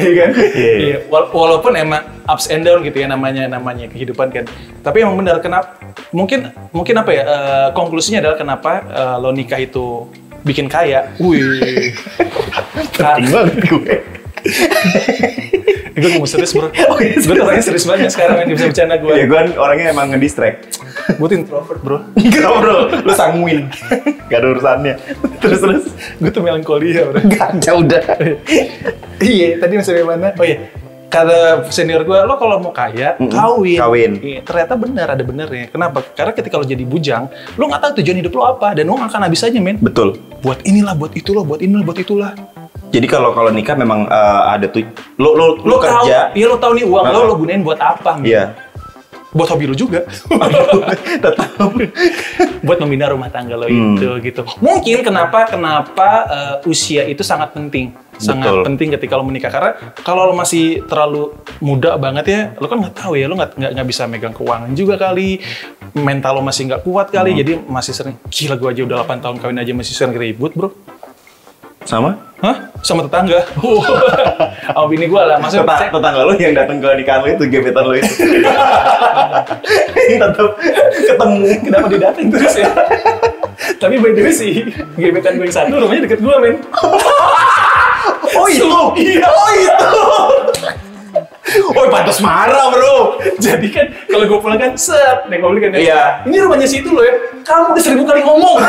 Iya 0.05 0.13
kan? 0.17 0.31
Iya. 0.37 0.75
Iya, 0.77 0.97
wala- 1.09 1.31
walaupun 1.31 1.73
emang 1.75 2.03
ups 2.25 2.49
and 2.49 2.63
down 2.63 2.81
gitu 2.81 2.97
ya 2.97 3.07
namanya 3.07 3.47
namanya 3.47 3.87
kehidupan 3.87 4.31
kan. 4.31 4.45
Tapi 4.81 5.03
emang 5.03 5.19
benar 5.19 5.39
kenapa 5.39 5.77
mungkin 6.11 6.49
mungkin 6.71 6.95
apa 6.97 7.11
ya 7.11 7.23
eh, 7.23 7.69
konklusinya 7.73 8.21
adalah 8.21 8.37
kenapa 8.39 8.71
eh, 8.87 9.17
lo 9.19 9.31
nikah 9.31 9.59
itu 9.59 10.07
bikin 10.41 10.67
kaya. 10.67 11.11
Wih. 11.19 11.93
Penting 12.95 13.29
banget 13.29 13.57
gue. 13.67 13.95
gue 16.01 16.11
mau 16.17 16.25
serius 16.25 16.57
bro. 16.57 16.69
Oh, 16.71 16.99
iya, 17.03 17.15
gue 17.21 17.35
tuh 17.35 17.45
orangnya 17.45 17.65
serius 17.65 17.85
banget 17.85 18.11
sekarang 18.15 18.37
yang 18.45 18.49
bisa 18.57 18.67
bercanda 18.73 18.97
gue. 18.97 19.15
Ya 19.15 19.25
gue 19.29 19.41
orangnya 19.61 19.87
emang 19.93 20.07
ngedistract. 20.17 20.59
Gue 21.21 21.27
tuh 21.29 21.37
introvert 21.37 21.81
bro. 21.85 21.99
Enggak 22.17 22.51
bro, 22.63 22.79
lu 23.05 23.13
sanguin. 23.13 23.69
Gak 24.31 24.39
ada 24.41 24.49
urusannya. 24.57 24.95
Terus 25.43 25.59
terus. 25.61 25.85
gue 26.17 26.31
tuh 26.33 26.43
melankolia 26.43 27.05
bro. 27.11 27.21
Kacau 27.29 27.85
udah. 27.85 28.03
iya, 29.21 29.61
tadi 29.61 29.73
masih 29.77 30.07
mana? 30.07 30.33
Oh 30.39 30.47
iya, 30.47 30.73
kata 31.11 31.67
senior 31.75 32.07
gue, 32.07 32.15
lo 32.15 32.39
kalau 32.39 32.63
mau 32.63 32.71
kaya, 32.71 33.19
Mm-mm, 33.19 33.35
kawin. 33.35 33.79
kawin. 33.83 34.13
Iya, 34.23 34.41
ternyata 34.47 34.79
benar, 34.79 35.07
ada 35.19 35.25
benernya. 35.27 35.67
Kenapa? 35.69 36.07
Karena 36.15 36.33
ketika 36.33 36.55
lo 36.57 36.65
jadi 36.65 36.87
bujang, 36.87 37.27
lo 37.59 37.67
nggak 37.67 37.83
tahu 37.83 37.93
tujuan 38.01 38.17
hidup 38.23 38.33
lo 38.39 38.43
apa, 38.47 38.79
dan 38.79 38.87
lo 38.87 38.95
nggak 38.95 39.11
akan 39.11 39.23
habis 39.27 39.43
aja, 39.43 39.59
men. 39.59 39.77
Betul. 39.83 40.23
Buat 40.41 40.63
inilah, 40.63 40.95
buat 40.95 41.13
itulah, 41.19 41.43
buat 41.43 41.61
inilah, 41.61 41.83
buat 41.83 41.99
itulah. 41.99 42.33
Jadi 42.91 43.07
kalau 43.07 43.31
kalau 43.31 43.49
nikah 43.49 43.75
memang 43.75 44.05
eh, 44.05 44.41
ada 44.51 44.67
tuh 44.67 44.83
lo 45.17 45.31
lo 45.31 45.47
Lo 45.57 45.65
lo 45.65 45.77
tahu, 45.77 46.05
kerja. 46.05 46.31
iya 46.33 46.47
lo 46.47 46.57
tahu 46.57 46.73
nih 46.75 46.85
uang 46.85 47.05
lo, 47.07 47.21
lo 47.25 47.35
gunain 47.37 47.61
buat 47.61 47.79
apa, 47.79 48.15
men? 48.15 48.27
Iya. 48.27 48.45
Buat 49.31 49.49
hobi 49.49 49.65
lo 49.65 49.75
juga. 49.75 50.03
Tetap. 51.23 51.71
buat 52.67 52.79
membina 52.79 53.07
rumah 53.07 53.29
tangga 53.29 53.55
lo 53.55 53.65
Hmm. 53.65 53.95
itu 53.95 54.09
gitu. 54.21 54.43
Mungkin 54.59 55.01
kenapa 55.01 55.47
kenapa 55.47 56.09
eh, 56.27 56.57
usia 56.67 57.05
itu 57.05 57.23
sangat 57.23 57.51
penting, 57.51 57.91
sangat 58.17 58.51
Betul. 58.51 58.65
penting 58.67 58.89
ketika 58.93 59.15
lo 59.15 59.23
menikah 59.23 59.49
karena 59.49 59.71
kalau 60.03 60.27
lo 60.27 60.35
masih 60.35 60.83
terlalu 60.85 61.31
muda 61.59 61.95
banget 61.97 62.25
ya, 62.27 62.41
lo 62.55 62.67
kan 62.67 62.79
nggak 62.79 62.97
tahu 62.97 63.15
ya, 63.15 63.25
lo 63.25 63.35
nggak 63.35 63.55
nggak 63.55 63.71
nggak 63.73 63.89
bisa 63.89 64.03
megang 64.05 64.35
keuangan 64.35 64.75
juga 64.75 64.99
kali, 64.99 65.39
mental 65.95 66.33
lo 66.35 66.43
masih 66.43 66.67
nggak 66.67 66.83
kuat 66.83 67.09
kali, 67.09 67.31
Hmm. 67.31 67.41
jadi 67.41 67.53
masih 67.65 67.93
sering 67.93 68.17
gila 68.27 68.55
gue 68.57 68.69
aja 68.69 68.83
udah 68.85 68.97
8 69.01 69.23
tahun 69.23 69.37
kawin 69.39 69.59
aja 69.59 69.73
masih 69.73 69.95
sering 69.95 70.13
ribut 70.13 70.53
bro. 70.53 70.75
Sama? 71.83 72.13
Hah? 72.41 72.57
Sama 72.81 73.05
tetangga? 73.05 73.45
Sama 73.53 74.87
bini 74.91 75.05
gue 75.05 75.21
lah, 75.21 75.37
maksudnya 75.37 75.65
Tetang- 75.67 75.93
tetangga 75.93 76.21
lo 76.23 76.33
yang 76.35 76.55
datang 76.55 76.77
ke 76.79 76.89
nikahan 76.95 77.21
lo 77.21 77.29
itu 77.29 77.45
gebetan 77.47 77.85
lo 77.85 77.95
itu. 77.95 78.09
Tetap 80.11 80.49
ketemu. 80.99 81.37
kenapa 81.63 81.87
dia 81.87 82.01
datang 82.03 82.27
terus 82.29 82.55
ya? 82.57 82.71
Tapi 83.77 83.95
by 83.97 84.11
the 84.11 84.23
way 84.23 84.33
sih, 84.33 84.65
gebetan 84.95 85.37
gue 85.37 85.45
yang 85.45 85.53
satu 85.55 85.77
rumahnya 85.77 86.05
deket 86.07 86.21
gue 86.21 86.35
men. 86.39 86.55
Oh 88.31 88.47
itu. 88.47 88.63
Iya. 88.97 89.27
Oh 89.27 89.51
itu. 89.53 89.91
Oh 91.69 91.85
pantas 91.91 92.23
marah 92.23 92.71
bro. 92.71 93.19
Jadi 93.37 93.69
kan 93.69 93.91
kalau 94.07 94.23
gue 94.25 94.39
pulang 94.39 94.55
kan 94.57 94.73
set, 94.79 95.27
nengok 95.27 95.51
balik 95.51 95.63
kan. 95.67 95.71
ya, 95.75 95.81
Iya. 95.83 96.01
Ini 96.25 96.37
rumahnya 96.41 96.65
si 96.65 96.79
itu 96.79 96.89
loh 96.89 97.03
ya. 97.03 97.11
Kamu 97.43 97.75
udah 97.75 97.83
seribu 97.83 98.07
kali 98.07 98.23
ngomong. 98.23 98.63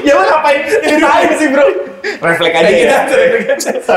Ya 0.00 0.12
lo 0.12 0.22
ngapain 0.22 0.60
ceritain 0.64 1.30
sih 1.34 1.48
bro? 1.48 1.64
Refleks 1.98 2.54
aja 2.54 2.62
Kayak 2.62 2.78
ya. 2.78 2.98
gitu. 3.04 3.16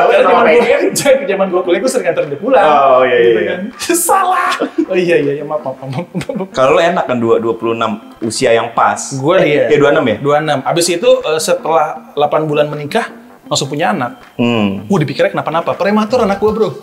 Karena 0.02 0.24
zaman 0.26 0.44
gue 0.50 1.26
zaman 1.28 1.46
gue 1.48 1.62
kuliah 1.62 1.80
gue 1.80 1.92
sering 1.92 2.08
antar 2.10 2.24
dia 2.26 2.36
pulang. 2.36 2.66
Oh, 2.66 3.02
iya, 3.02 3.14
iya, 3.14 3.28
Gitu 3.28 3.40
iya. 3.40 3.50
kan. 3.50 3.60
Salah. 3.94 4.52
Oh 4.90 4.98
iya 4.98 5.16
iya, 5.18 5.32
iya 5.38 5.46
maaf 5.46 5.62
maaf 5.62 5.78
maaf. 5.80 6.08
maaf. 6.10 6.48
Kalau 6.52 6.76
lo 6.76 6.82
enak 6.82 7.06
kan 7.06 7.18
dua 7.18 7.38
26 7.38 8.26
usia 8.26 8.52
yang 8.52 8.74
pas. 8.74 9.00
Gue 9.16 9.36
iya. 9.46 9.70
Ya 9.70 9.78
26 9.78 10.02
ya? 10.04 10.18
26. 10.20 10.66
Abis 10.66 10.86
itu 10.90 11.10
eh, 11.22 11.40
setelah 11.40 11.86
8 12.14 12.50
bulan 12.50 12.68
menikah 12.68 13.06
langsung 13.46 13.68
punya 13.68 13.92
anak. 13.92 14.18
Hmm. 14.36 14.88
Gue 14.88 14.98
dipikirnya 15.04 15.32
kenapa-napa. 15.32 15.76
Prematur 15.76 16.24
anak 16.24 16.40
gue 16.40 16.52
bro. 16.52 16.70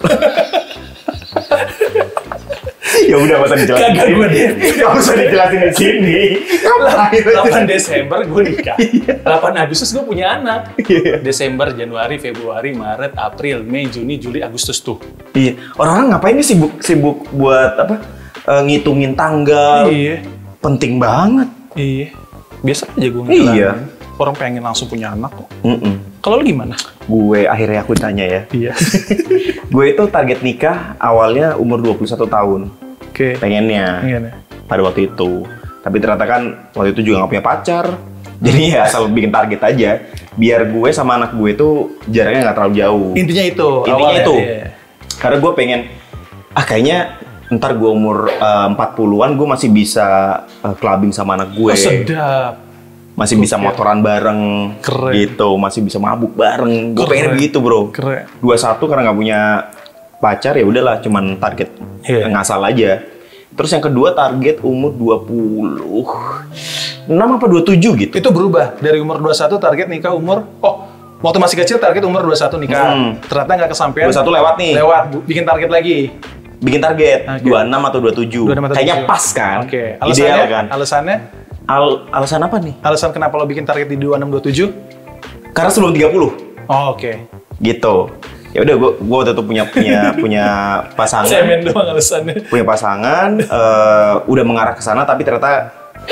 ya 3.09 3.17
udah 3.17 3.37
usah 3.49 3.57
dijelasin. 3.57 3.85
Kagak 3.89 4.07
gua 4.13 4.27
deh. 4.29 4.49
Gak 4.77 4.91
usah 5.01 5.15
dijelasin 5.17 5.61
di 5.65 5.73
sini. 5.73 6.19
Ngapain 6.61 7.21
lu 7.25 7.33
8 7.65 7.65
Desember 7.65 8.19
gue 8.29 8.43
nikah. 8.53 8.77
8 9.25 9.65
Agustus 9.65 9.89
gue 9.97 10.05
punya 10.05 10.37
anak. 10.37 10.77
Iya. 10.85 11.25
Desember, 11.25 11.73
Januari, 11.73 12.21
Februari, 12.21 12.77
Maret, 12.77 13.17
April, 13.17 13.65
Mei, 13.65 13.89
Juni, 13.89 14.21
Juli, 14.21 14.45
Agustus 14.45 14.79
tuh. 14.85 15.01
Iya. 15.33 15.57
Orang-orang 15.81 16.07
ngapain 16.13 16.35
nih 16.37 16.47
sibuk 16.47 16.73
sibuk 16.85 17.25
buat 17.33 17.75
apa? 17.81 17.97
eh, 18.49 18.63
ngitungin 18.65 19.13
tanggal. 19.13 19.89
Iya. 19.93 20.25
Penting 20.59 20.97
banget. 20.99 21.49
Iya. 21.77 22.09
Biasa 22.65 22.91
aja 22.91 23.07
gue 23.07 23.23
Iya. 23.29 23.71
Orang 24.19 24.35
pengen 24.35 24.67
langsung 24.67 24.91
punya 24.91 25.15
anak 25.15 25.31
kok. 25.31 25.47
Mm-mm. 25.63 26.19
Kalau 26.19 26.43
lu 26.43 26.45
gimana? 26.51 26.75
Gue 27.07 27.47
akhirnya 27.47 27.87
aku 27.87 27.95
tanya 27.95 28.27
ya. 28.27 28.41
Iya. 28.51 28.73
gue 29.75 29.85
itu 29.87 30.03
target 30.11 30.43
nikah 30.43 30.99
awalnya 30.99 31.55
umur 31.55 31.79
21 31.79 32.27
tahun. 32.27 32.61
Oke. 33.19 33.35
Pengennya 33.35 33.87
Iya 34.07 34.19
nih. 34.23 34.33
pada 34.65 34.87
waktu 34.87 35.11
itu. 35.11 35.43
Tapi 35.83 35.97
ternyata 35.99 36.23
kan 36.23 36.43
waktu 36.71 36.95
itu 36.95 37.03
juga 37.03 37.27
nggak 37.27 37.31
punya 37.35 37.43
pacar. 37.45 37.85
Jadi 38.47 38.71
ya 38.71 38.87
asal 38.87 39.11
bikin 39.11 39.35
target 39.35 39.59
aja. 39.59 39.91
Biar 40.39 40.71
gue 40.71 40.89
sama 40.95 41.19
anak 41.19 41.35
gue 41.35 41.51
itu 41.51 41.69
jaraknya 42.07 42.47
nggak 42.47 42.57
terlalu 42.57 42.75
jauh. 42.79 43.11
Intinya 43.19 43.43
itu. 43.43 43.71
Intinya 43.83 43.99
awalnya, 43.99 44.23
itu. 44.23 44.35
iya. 44.39 44.67
Karena 45.19 45.37
gue 45.43 45.53
pengen, 45.53 45.81
ah 46.55 46.63
kayaknya 46.63 46.99
ntar 47.51 47.75
gue 47.75 47.91
umur 47.91 48.31
eh, 48.31 48.67
40-an 48.71 49.35
gue 49.35 49.47
masih 49.49 49.69
bisa 49.75 50.07
eh, 50.63 50.75
clubbing 50.79 51.11
sama 51.11 51.35
anak 51.35 51.59
gue. 51.59 51.75
Oh, 51.75 51.75
sedap. 51.75 52.55
Masih 53.19 53.35
bisa 53.35 53.59
motoran 53.59 53.99
bareng 53.99 54.41
Keren. 54.79 55.11
gitu. 55.11 55.59
Masih 55.59 55.83
bisa 55.83 55.99
mabuk 55.99 56.39
bareng. 56.39 56.95
Gue 56.95 57.11
pengen 57.11 57.35
begitu 57.35 57.59
bro. 57.59 57.91
Keren. 57.91 58.31
21 58.39 58.79
karena 58.79 59.03
nggak 59.11 59.19
punya 59.19 59.41
pacar 60.19 60.55
ya 60.55 60.65
udahlah 60.65 60.99
cuman 60.99 61.37
target 61.37 61.71
Iya. 62.03 62.27
ngasal 62.29 62.63
aja. 62.63 63.03
Terus 63.51 63.71
yang 63.71 63.83
kedua 63.83 64.13
target 64.13 64.61
umur 64.61 64.95
20 64.95 66.07
6 67.09 67.15
apa 67.17 67.45
27 67.45 67.75
gitu. 67.99 68.13
Itu 68.13 68.29
berubah 68.29 68.77
dari 68.77 68.99
umur 68.99 69.19
21 69.19 69.59
target 69.59 69.87
nikah 69.87 70.13
umur 70.13 70.45
oh 70.59 70.85
waktu 71.19 71.39
masih 71.39 71.57
kecil 71.59 71.77
target 71.77 72.03
umur 72.03 72.23
21 72.25 72.59
nikah. 72.59 72.85
Hmm. 72.89 73.11
Ternyata 73.21 73.53
nggak 73.57 73.71
kesampaian. 73.73 74.07
21 74.09 74.37
lewat 74.37 74.55
nih. 74.57 74.73
Lewat 74.77 75.03
bikin 75.25 75.45
target 75.45 75.71
lagi. 75.71 75.99
Bikin 76.59 76.81
target 76.81 77.21
Oke. 77.25 77.47
26 77.47 77.71
atau 77.85 77.99
27. 77.99 78.51
26 78.51 78.67
atau 78.67 78.75
Kayaknya 78.75 78.97
27. 78.99 79.07
pas 79.07 79.25
kan? 79.33 79.57
Oke. 79.63 79.83
Ideal 79.95 80.03
Alasannya 80.03 80.47
kan? 80.49 80.65
alasannya 80.69 81.17
Al- 81.69 82.01
alasan 82.11 82.41
apa 82.41 82.57
nih? 82.59 82.75
alasan 82.81 83.11
kenapa 83.13 83.35
lo 83.35 83.45
bikin 83.45 83.63
target 83.63 83.87
di 83.87 83.97
26 83.97 84.27
27? 84.27 85.53
Karena 85.53 85.71
sebelum 85.71 85.93
30 85.93 86.33
Oh, 86.67 86.93
oke. 86.93 87.13
gitu. 87.59 87.95
Ya 88.49 88.61
udah 88.61 88.75
gua 88.75 88.91
gua 88.97 89.17
waktu 89.19 89.33
itu 89.33 89.43
punya 89.43 89.65
punya 89.65 90.01
punya 90.23 90.45
pasangan. 90.93 91.29
Cemen 91.29 91.61
doang 91.63 91.87
alasannya. 91.87 92.35
punya 92.47 92.65
pasangan 92.65 93.31
eh, 93.39 94.13
udah 94.25 94.45
mengarah 94.45 94.73
ke 94.73 94.81
sana 94.81 95.03
tapi 95.03 95.21
ternyata 95.21 95.69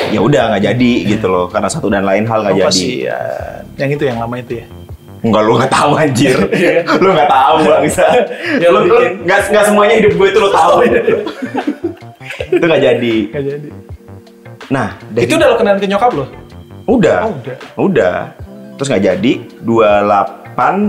ya 0.07 0.19
udah 0.19 0.53
nggak 0.53 0.63
jadi 0.67 0.93
gitu 1.09 1.27
loh 1.27 1.47
karena 1.47 1.67
satu 1.67 1.89
dan 1.89 2.03
lain 2.03 2.25
hal 2.25 2.43
nggak 2.43 2.53
Oh, 2.53 2.61
jadi. 2.61 2.69
kasihan. 2.69 3.63
Yang 3.77 3.91
itu 3.93 4.05
yang 4.05 4.19
lama 4.19 4.37
itu 4.37 4.53
ya. 4.57 4.67
Enggak 5.19 5.43
lu 5.43 5.53
nggak 5.55 5.73
tahu 5.73 5.91
anjir. 5.95 6.37
lu 7.03 7.09
nggak 7.11 7.31
tahu 7.31 7.57
bisa. 7.81 8.05
Ya, 8.59 8.69
lu 8.69 8.81
lu 8.85 8.95
nggak 9.23 9.41
nggak 9.49 9.65
semuanya 9.65 9.95
hidup 9.97 10.13
gue 10.15 10.29
itu 10.29 10.39
lu 10.39 10.51
tahu. 10.51 10.75
itu 12.47 12.63
nggak 12.63 12.83
jadi. 12.85 13.15
Nggak 13.27 13.45
jadi. 13.47 13.69
Nah, 14.67 14.89
dari- 15.09 15.25
Itu 15.25 15.35
udah 15.35 15.47
lo 15.47 15.57
kenalin 15.57 15.79
ke 15.79 15.89
nyokap 15.89 16.11
lo? 16.13 16.25
udah. 16.87 17.19
Oh, 17.23 17.33
udah. 17.35 17.57
Udah. 17.77 18.17
Terus 18.77 18.89
nggak 18.89 19.05
jadi 19.09 19.33
28 19.65 20.46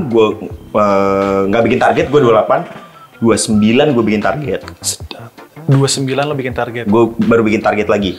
gue 0.08 0.28
eh, 0.74 1.42
nggak 1.52 1.62
bikin 1.68 1.80
target 1.80 2.06
gue 2.08 2.20
28 2.24 2.88
29 3.22 3.96
gue 3.98 4.04
bikin 4.06 4.22
target. 4.22 4.62
Sedap. 4.82 5.34
29 5.68 6.08
lo 6.16 6.34
bikin 6.38 6.54
target. 6.56 6.86
Gue 6.88 7.12
baru 7.28 7.42
bikin 7.44 7.60
target 7.60 7.88
lagi. 7.92 8.16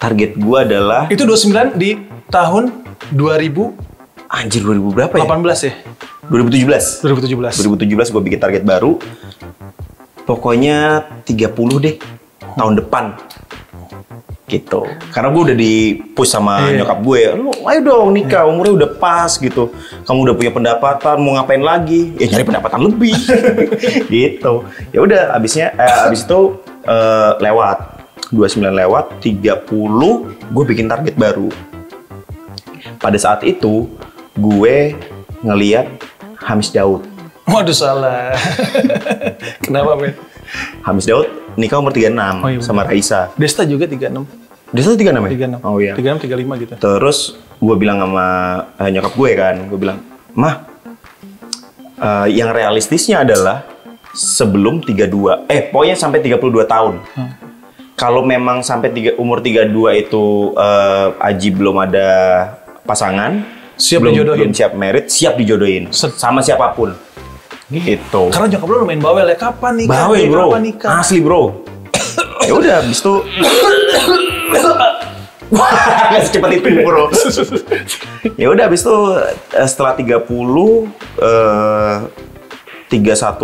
Target 0.00 0.38
gue 0.38 0.58
adalah 0.58 1.10
Itu 1.12 1.28
29 1.28 1.76
di 1.76 2.00
tahun 2.32 2.72
2018 3.12 3.86
anjir 4.26 4.62
2000 4.64 4.96
berapa 4.96 5.14
ya? 5.14 5.22
ya? 5.62 5.74
2017. 6.30 7.04
2017. 7.04 7.62
2017 7.62 8.14
gue 8.14 8.22
bikin 8.32 8.40
target 8.40 8.62
baru. 8.66 8.98
Pokoknya 10.26 11.06
30 11.22 11.84
deh 11.84 11.94
tahun 12.58 12.74
depan. 12.82 13.14
Gitu. 14.46 14.86
Karena 15.10 15.34
gue 15.34 15.42
udah 15.50 15.56
di 15.58 15.98
push 16.14 16.30
sama 16.30 16.70
Iya. 16.70 16.86
nyokap 16.86 16.98
gue, 17.02 17.20
lu 17.34 17.50
ayo 17.66 17.80
dong 17.82 18.14
nikah, 18.14 18.46
umurnya 18.46 18.86
udah 18.86 18.90
pas 18.94 19.34
gitu. 19.34 19.74
Kamu 20.06 20.22
udah 20.22 20.34
punya 20.38 20.54
pendapatan, 20.54 21.18
mau 21.18 21.34
ngapain 21.34 21.58
lagi? 21.58 22.14
Ya 22.14 22.30
nyari 22.30 22.46
pendapatan 22.46 22.86
lebih. 22.86 23.18
gitu. 24.14 24.62
Ya 24.94 24.98
udah 25.02 25.34
abisnya 25.34 25.74
eh, 25.74 26.06
abis 26.06 26.22
itu 26.22 26.62
eh, 26.86 27.32
lewat 27.42 27.98
29 28.30 28.70
lewat 28.70 29.18
30 29.18 29.66
gue 30.54 30.64
bikin 30.66 30.86
target 30.86 31.18
baru. 31.18 31.50
Pada 33.02 33.18
saat 33.18 33.42
itu 33.42 33.90
gue 34.38 34.94
ngeliat 35.42 35.90
Hamis 36.38 36.70
Daud. 36.70 37.02
Waduh 37.50 37.74
salah. 37.74 38.34
Kenapa, 39.66 39.94
men? 39.98 40.14
Hamis 40.82 41.06
Daud 41.06 41.26
nikah 41.56 41.80
umur 41.80 41.90
36 41.90 42.12
Oh, 42.44 42.48
iya, 42.48 42.60
sama 42.60 42.84
Raisa. 42.84 43.32
Desta 43.34 43.64
juga 43.64 43.84
36. 43.84 44.24
Dia 44.66 44.82
satu 44.82 44.96
36 44.96 45.24
ya? 45.26 45.56
36. 45.56 45.64
Oh 45.64 45.76
iya. 45.78 45.92
36 45.94 46.26
35 46.26 46.62
gitu. 46.62 46.72
Terus 46.76 47.18
gue 47.56 47.76
bilang 47.76 47.98
sama 47.98 48.26
eh, 48.76 48.90
nyokap 48.90 49.12
gue 49.12 49.30
kan, 49.32 49.54
gue 49.66 49.78
bilang, 49.78 49.98
Mah, 50.32 50.68
eh, 51.96 52.26
yang 52.30 52.52
realistisnya 52.52 53.24
adalah 53.24 53.64
sebelum 54.12 54.80
32, 54.80 55.48
eh 55.48 55.68
pokoknya 55.68 55.96
sampai 55.96 56.20
32 56.20 56.64
tahun. 56.66 56.94
Hmm. 57.14 57.30
Kalau 57.96 58.20
memang 58.20 58.60
sampai 58.60 58.92
tiga, 58.92 59.16
umur 59.16 59.40
32 59.40 59.72
itu 59.96 60.24
eh, 60.52 61.08
Aji 61.24 61.48
belum 61.52 61.76
ada 61.80 62.08
pasangan, 62.84 63.40
Siap 63.76 64.00
belum, 64.00 64.12
dijodohin. 64.12 64.38
belum 64.40 64.52
siap 64.52 64.72
merit, 64.72 65.04
siap 65.08 65.36
dijodohin 65.36 65.92
Set. 65.92 66.16
sama 66.16 66.40
siapa 66.40 66.72
pun. 66.72 66.96
Gitu. 67.66 68.22
Karena 68.30 68.46
nyokap 68.48 68.68
lo 68.68 68.76
lumayan 68.80 69.02
bawel 69.02 69.26
ya. 69.26 69.36
Kapan 69.36 69.72
nikah? 69.76 70.06
Bawel 70.06 70.22
bro, 70.28 70.44
Kapan 70.48 70.62
nikah? 70.64 70.90
asli 70.96 71.18
bro. 71.18 71.42
ya 72.42 72.52
udah, 72.54 72.72
abis 72.78 73.02
itu 73.02 73.14
Gak 75.46 76.22
secepat 76.26 76.50
itu 76.52 76.68
bro. 76.82 77.06
ya 78.34 78.46
udah, 78.50 78.64
abis 78.66 78.80
itu 78.82 78.96
eh, 79.52 79.66
setelah 79.66 79.94
30 79.94 80.26
eh 81.18 81.96
31 82.86 82.94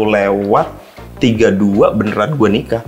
lewat 0.08 0.66
32 1.18 1.58
beneran 1.92 2.30
gue 2.34 2.48
nikah. 2.48 2.82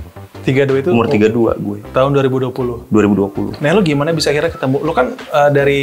32 0.44 0.82
itu 0.82 0.88
Umur 0.92 1.08
32 1.08 1.34
gue. 1.56 1.78
tahun 1.90 2.10
2020. 2.12 2.90
2020. 2.90 3.58
Nah, 3.58 3.70
lo 3.72 3.80
gimana 3.80 4.12
bisa 4.12 4.28
akhirnya 4.28 4.52
ketemu? 4.52 4.76
Lo 4.82 4.92
kan 4.92 5.14
eh, 5.14 5.50
dari 5.50 5.80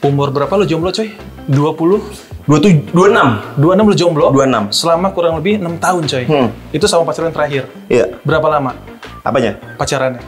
umur 0.00 0.28
berapa 0.28 0.50
lo 0.50 0.64
jomblo, 0.64 0.90
coy? 0.90 1.08
20? 1.46 2.27
27 2.48 2.96
26. 2.96 3.60
26 3.60 3.92
lo 3.92 3.94
jomblo? 3.94 4.26
26. 4.32 4.72
Selama 4.72 5.12
kurang 5.12 5.36
lebih 5.36 5.60
6 5.60 5.84
tahun, 5.84 6.02
coy. 6.08 6.24
Hmm. 6.24 6.48
Itu 6.72 6.88
sama 6.88 7.04
pacaran 7.04 7.28
terakhir. 7.28 7.68
Iya. 7.92 8.16
Berapa 8.24 8.48
lama 8.48 8.72
Apanya? 9.20 9.60
pacarannya? 9.76 10.24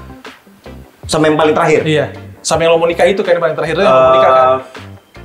Sama 1.09 1.33
yang 1.33 1.41
paling 1.41 1.57
terakhir. 1.57 1.81
Iya. 1.89 2.07
Sama 2.45 2.69
yang 2.69 2.77
lo 2.77 2.79
mau 2.79 2.85
nikah 2.85 3.09
itu 3.09 3.25
kan 3.25 3.41
yang 3.41 3.45
paling 3.49 3.57
terakhir 3.57 3.75
itu 3.81 3.83
yang 3.83 3.97
lo 3.97 4.01
mau 4.05 4.15
nikah 4.21 4.31
kan? 4.31 4.45
Eh, 4.45 4.59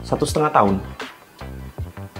satu 0.08 0.24
setengah 0.24 0.52
tahun. 0.56 0.76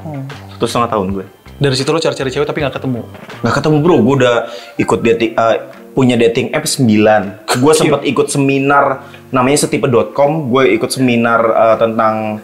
Hmm. 0.04 0.24
Satu 0.60 0.66
setengah 0.68 0.90
tahun 0.92 1.08
gue. 1.16 1.26
Dari 1.56 1.76
situ 1.80 1.90
lo 1.96 2.00
cari-cari 2.04 2.30
cewek 2.36 2.48
tapi 2.48 2.60
nggak 2.60 2.76
ketemu. 2.76 3.02
Nggak 3.48 3.56
ketemu 3.64 3.76
bro, 3.80 3.96
gue 4.04 4.16
udah 4.28 4.36
ikut 4.76 5.00
dating, 5.00 5.32
eh, 5.40 5.58
punya 5.96 6.20
dating 6.20 6.52
app 6.52 6.68
9. 6.68 7.48
Gue 7.64 7.72
sempat 7.72 8.04
ikut 8.04 8.28
seminar 8.28 9.08
namanya 9.32 9.64
setipe.com. 9.64 10.52
Gue 10.52 10.76
ikut 10.76 10.92
seminar 10.92 11.42
eh, 11.48 11.76
tentang 11.80 12.44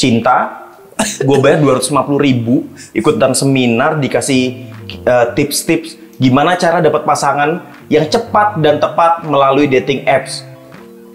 cinta. 0.00 0.65
Gue 0.96 1.38
bayar 1.38 1.60
250 1.60 1.92
ribu, 2.18 2.64
ikutan 2.90 3.32
seminar 3.32 3.96
dikasih 3.96 4.44
eh, 5.02 5.26
tips-tips 5.32 5.94
gimana 6.16 6.56
cara 6.56 6.80
dapat 6.80 7.04
pasangan 7.04 7.60
yang 7.86 8.04
cepat 8.04 8.56
dan 8.58 8.76
tepat 8.76 9.22
melalui 9.22 9.66
dating 9.66 10.02
apps. 10.04 10.40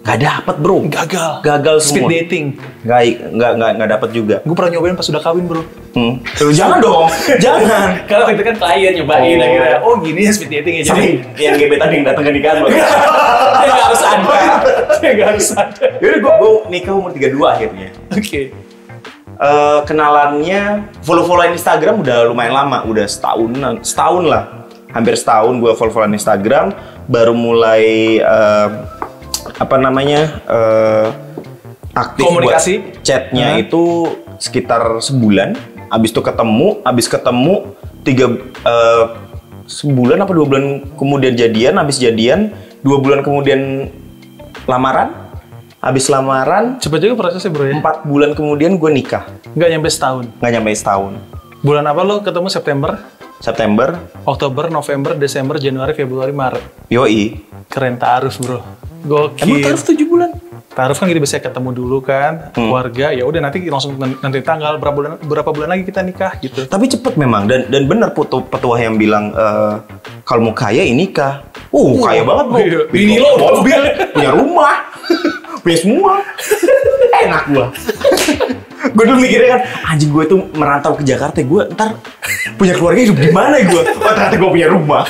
Gak 0.02 0.18
dapet 0.18 0.58
bro, 0.58 0.82
Gagal. 0.82 1.42
gagal 1.42 1.76
Speed 1.78 2.02
semua. 2.02 2.10
dating. 2.12 2.44
Nggak, 2.82 3.00
nggak, 3.30 3.52
nggak, 3.54 3.70
nggak 3.72 3.90
dapet 3.92 4.08
juga. 4.10 4.36
Gue 4.42 4.50
pernah 4.52 4.70
nyobain 4.72 4.98
pas 4.98 5.06
udah 5.06 5.22
kawin, 5.22 5.46
bro. 5.46 5.62
Hmm. 5.92 6.18
Jangan 6.34 6.78
dong, 6.78 7.06
jangan. 7.44 8.02
Kalau 8.06 8.26
itu 8.26 8.42
kan 8.42 8.54
klien 8.56 8.92
nyobain 8.96 9.38
Oh. 9.38 9.44
akhirnya. 9.44 9.76
Oh 9.78 9.94
gini 9.98 10.26
ya 10.26 10.32
speed 10.34 10.50
dating 10.52 10.74
ya. 10.78 10.84
Sampai 10.84 11.22
yang 11.36 11.54
gebetan 11.54 11.90
yang 11.92 12.02
datang 12.02 12.24
ke 12.24 12.32
nikahan 12.34 12.56
lo. 12.62 12.68
dia 12.70 12.82
nggak 13.62 13.86
harus 13.86 14.02
ada. 14.02 14.34
Dia 14.98 15.10
nggak 15.14 15.28
harus 15.28 15.48
ada. 15.54 15.84
Yaudah 15.98 16.18
gue, 16.18 16.32
gue 16.34 16.52
nikah 16.68 16.92
umur 16.92 17.10
32 17.10 17.38
akhirnya. 17.48 17.88
Oke. 18.10 18.40
Eh, 19.42 19.80
kenalannya, 19.90 20.94
follow-followan 21.02 21.58
Instagram 21.58 21.98
udah 22.06 22.30
lumayan 22.30 22.54
lama, 22.54 22.86
udah 22.86 23.02
setahunan, 23.10 23.82
setahun 23.82 24.30
lah. 24.30 24.70
Hampir 24.94 25.18
setahun 25.18 25.58
gue 25.58 25.72
follow-followan 25.74 26.14
Instagram, 26.14 26.70
baru 27.10 27.34
mulai 27.34 28.22
eh, 28.22 28.68
apa 29.58 29.76
namanya 29.82 30.38
eh, 30.46 31.08
aktif 31.90 32.22
Komunikasi? 32.22 32.74
buat 32.78 33.02
chatnya 33.02 33.58
Hah? 33.58 33.62
itu 33.66 33.82
sekitar 34.38 35.02
sebulan. 35.02 35.58
Abis 35.90 36.14
itu 36.14 36.22
ketemu, 36.22 36.78
abis 36.86 37.10
ketemu 37.10 37.54
tiga 38.06 38.38
eh, 38.46 39.04
sebulan 39.66 40.22
apa 40.22 40.38
dua 40.38 40.46
bulan 40.46 40.86
kemudian 40.94 41.34
jadian, 41.34 41.82
habis 41.82 41.98
jadian 41.98 42.54
dua 42.86 43.02
bulan 43.02 43.26
kemudian 43.26 43.90
lamaran, 44.70 45.21
habis 45.82 46.06
lamaran 46.06 46.78
Cepet 46.78 46.98
juga 47.02 47.14
prosesnya 47.18 47.50
bro 47.50 47.66
ya? 47.66 47.74
empat 47.76 48.06
bulan 48.06 48.32
kemudian 48.32 48.78
gue 48.78 48.88
nikah, 48.88 49.26
Nggak 49.52 49.68
nyampe 49.68 49.88
setahun. 49.88 50.24
nggak 50.38 50.52
nyampe 50.52 50.70
setahun. 50.72 51.12
Bulan 51.58 51.84
apa 51.84 52.00
lo 52.00 52.18
ketemu 52.18 52.48
September, 52.48 52.90
September, 53.36 53.88
Oktober, 54.24 54.66
November, 54.68 55.12
Desember, 55.14 55.58
Januari, 55.58 55.92
Februari, 55.92 56.30
Maret. 56.32 56.62
yoi. 56.88 57.42
Keren 57.66 57.96
taaruf 57.96 58.38
bro. 58.38 58.62
Gokil. 59.02 59.42
Emang 59.42 59.62
taruh 59.64 59.82
tujuh 59.84 60.06
bulan? 60.06 60.30
Taaruf 60.72 60.96
kan 60.96 61.04
kita 61.04 61.18
bisa 61.18 61.36
ketemu 61.36 61.70
dulu 61.70 61.98
kan, 62.00 62.48
keluarga. 62.50 63.10
Ya 63.10 63.22
udah 63.22 63.40
nanti 63.40 63.60
langsung 63.64 63.92
nanti 63.98 64.40
tanggal 64.40 64.78
berapa 64.78 64.94
bulan 64.94 65.10
berapa 65.20 65.50
bulan 65.50 65.68
lagi 65.68 65.84
kita 65.84 66.00
nikah 66.00 66.38
gitu. 66.38 66.64
Tapi 66.64 66.86
cepet 66.88 67.14
memang 67.14 67.44
dan 67.44 67.66
dan 67.66 67.84
benar 67.84 68.10
petu, 68.10 68.40
petua 68.40 68.78
yang 68.78 68.94
bilang 68.94 69.30
eh, 69.30 69.74
kalau 70.22 70.40
mau 70.42 70.54
kaya 70.54 70.80
ini 70.80 71.06
nikah. 71.06 71.42
Uh, 71.68 72.00
kaya 72.00 72.22
banget 72.22 72.46
bro. 72.46 72.58
iya. 72.58 72.80
Bini 72.88 73.16
lo 73.16 73.30
mobil, 73.34 73.80
punya 74.12 74.30
rumah, 74.30 74.74
punya 75.62 75.78
semua. 75.78 76.12
Enak 77.22 77.44
gua. 77.54 77.66
gue 78.82 79.04
dulu 79.06 79.18
mikirnya 79.22 79.48
kan, 79.56 79.62
anjing 79.94 80.10
gue 80.10 80.24
tuh 80.26 80.38
merantau 80.58 80.98
ke 80.98 81.06
Jakarta, 81.06 81.38
gue 81.38 81.62
ntar 81.78 81.96
punya 82.58 82.74
keluarga 82.74 83.00
hidup 83.00 83.18
di 83.18 83.30
mana 83.30 83.62
gue? 83.62 83.82
Oh 83.94 84.12
ternyata 84.12 84.36
gue 84.36 84.50
punya 84.50 84.68
rumah. 84.68 85.06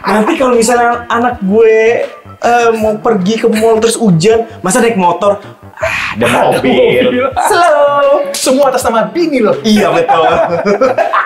Nanti 0.00 0.32
kalau 0.40 0.56
misalnya 0.56 1.04
anak 1.12 1.44
gue 1.44 2.08
eh, 2.40 2.70
mau 2.80 2.96
pergi 2.98 3.36
ke 3.36 3.46
mall 3.52 3.78
terus 3.78 4.00
hujan, 4.00 4.48
masa 4.64 4.80
naik 4.80 4.96
motor? 4.96 5.38
Ah, 5.80 6.16
ada 6.16 6.24
mobil. 6.28 7.04
mobil. 7.08 7.26
Slow. 7.36 8.32
Semua 8.36 8.68
atas 8.68 8.84
nama 8.84 9.08
bini 9.08 9.40
lo. 9.40 9.56
Iya 9.64 9.92
betul. 9.96 10.28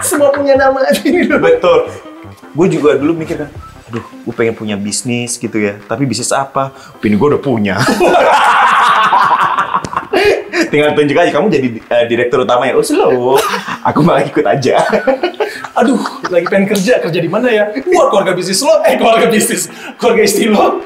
Semua 0.02 0.30
punya 0.30 0.54
nama 0.54 0.78
bini 1.02 1.26
lo. 1.26 1.38
Betul. 1.38 1.90
Gue 2.54 2.66
juga 2.70 2.94
dulu 2.94 3.18
mikir 3.18 3.46
kan, 3.46 3.50
aduh, 3.94 4.02
gue 4.26 4.34
pengen 4.34 4.58
punya 4.58 4.74
bisnis 4.74 5.38
gitu 5.38 5.54
ya. 5.54 5.78
Tapi 5.86 6.02
bisnis 6.02 6.34
apa? 6.34 6.74
Bini 6.98 7.14
gue 7.14 7.28
udah 7.30 7.42
punya. 7.42 7.78
Tinggal 10.74 10.98
tunjuk 10.98 11.14
aja, 11.14 11.30
kamu 11.30 11.46
jadi 11.46 11.68
eh, 11.78 12.04
direktur 12.10 12.42
utama 12.42 12.66
ya. 12.66 12.74
Oh, 12.74 12.82
slow. 12.82 13.38
Aku 13.86 14.02
malah 14.02 14.26
ikut 14.26 14.42
aja. 14.42 14.82
Aduh, 15.78 16.02
lagi 16.26 16.50
pengen 16.50 16.66
kerja. 16.66 16.98
Kerja 16.98 17.18
di 17.22 17.30
mana 17.30 17.46
ya? 17.46 17.70
Wah, 17.94 18.10
keluarga 18.10 18.34
bisnis 18.34 18.58
lo. 18.58 18.82
Eh, 18.82 18.98
keluarga 18.98 19.30
bisnis. 19.30 19.70
Keluarga 19.94 20.22
istri 20.26 20.50
lo. 20.50 20.82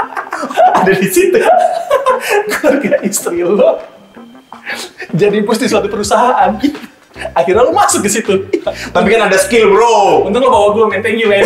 Ada 0.82 0.92
di 0.98 1.06
situ. 1.06 1.38
keluarga 2.50 2.98
istri 3.06 3.46
lo. 3.46 3.78
Jadi 5.14 5.38
bos 5.46 5.62
di 5.62 5.70
suatu 5.70 5.86
perusahaan. 5.86 6.58
Akhirnya 7.36 7.62
lo 7.62 7.70
masuk 7.76 8.02
ke 8.02 8.10
situ. 8.10 8.34
Tapi 8.90 9.06
kan 9.12 9.28
ada 9.28 9.36
skill, 9.36 9.70
bro. 9.70 10.26
Untung 10.26 10.42
lo 10.42 10.50
bawa 10.50 10.68
gue, 10.74 10.84
man. 10.88 11.00
Thank 11.04 11.20
you, 11.20 11.28
man. 11.28 11.44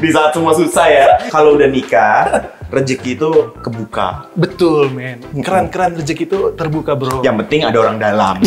Di 0.00 0.08
saat 0.08 0.32
semua 0.32 0.56
susah 0.56 0.86
ya. 0.88 1.06
Kalau 1.28 1.60
udah 1.60 1.68
nikah, 1.68 2.48
rezeki 2.72 3.20
itu 3.20 3.30
kebuka. 3.60 4.32
Betul, 4.32 4.88
men. 4.94 5.20
Keren-keren 5.44 6.00
rezeki 6.00 6.24
itu 6.24 6.38
terbuka, 6.56 6.96
bro. 6.96 7.20
Yang 7.20 7.36
penting 7.44 7.60
ada 7.68 7.78
orang 7.78 7.96
dalam. 8.00 8.40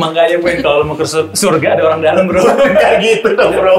Makanya, 0.00 0.36
men, 0.40 0.64
kalau 0.64 0.88
mau 0.88 0.96
ke 0.96 1.04
sur- 1.04 1.28
surga 1.36 1.76
ada 1.76 1.82
orang 1.84 2.00
dalam, 2.00 2.24
bro. 2.24 2.40
Gak 2.80 2.94
gitu 3.04 3.28
dong, 3.36 3.52
bro. 3.52 3.76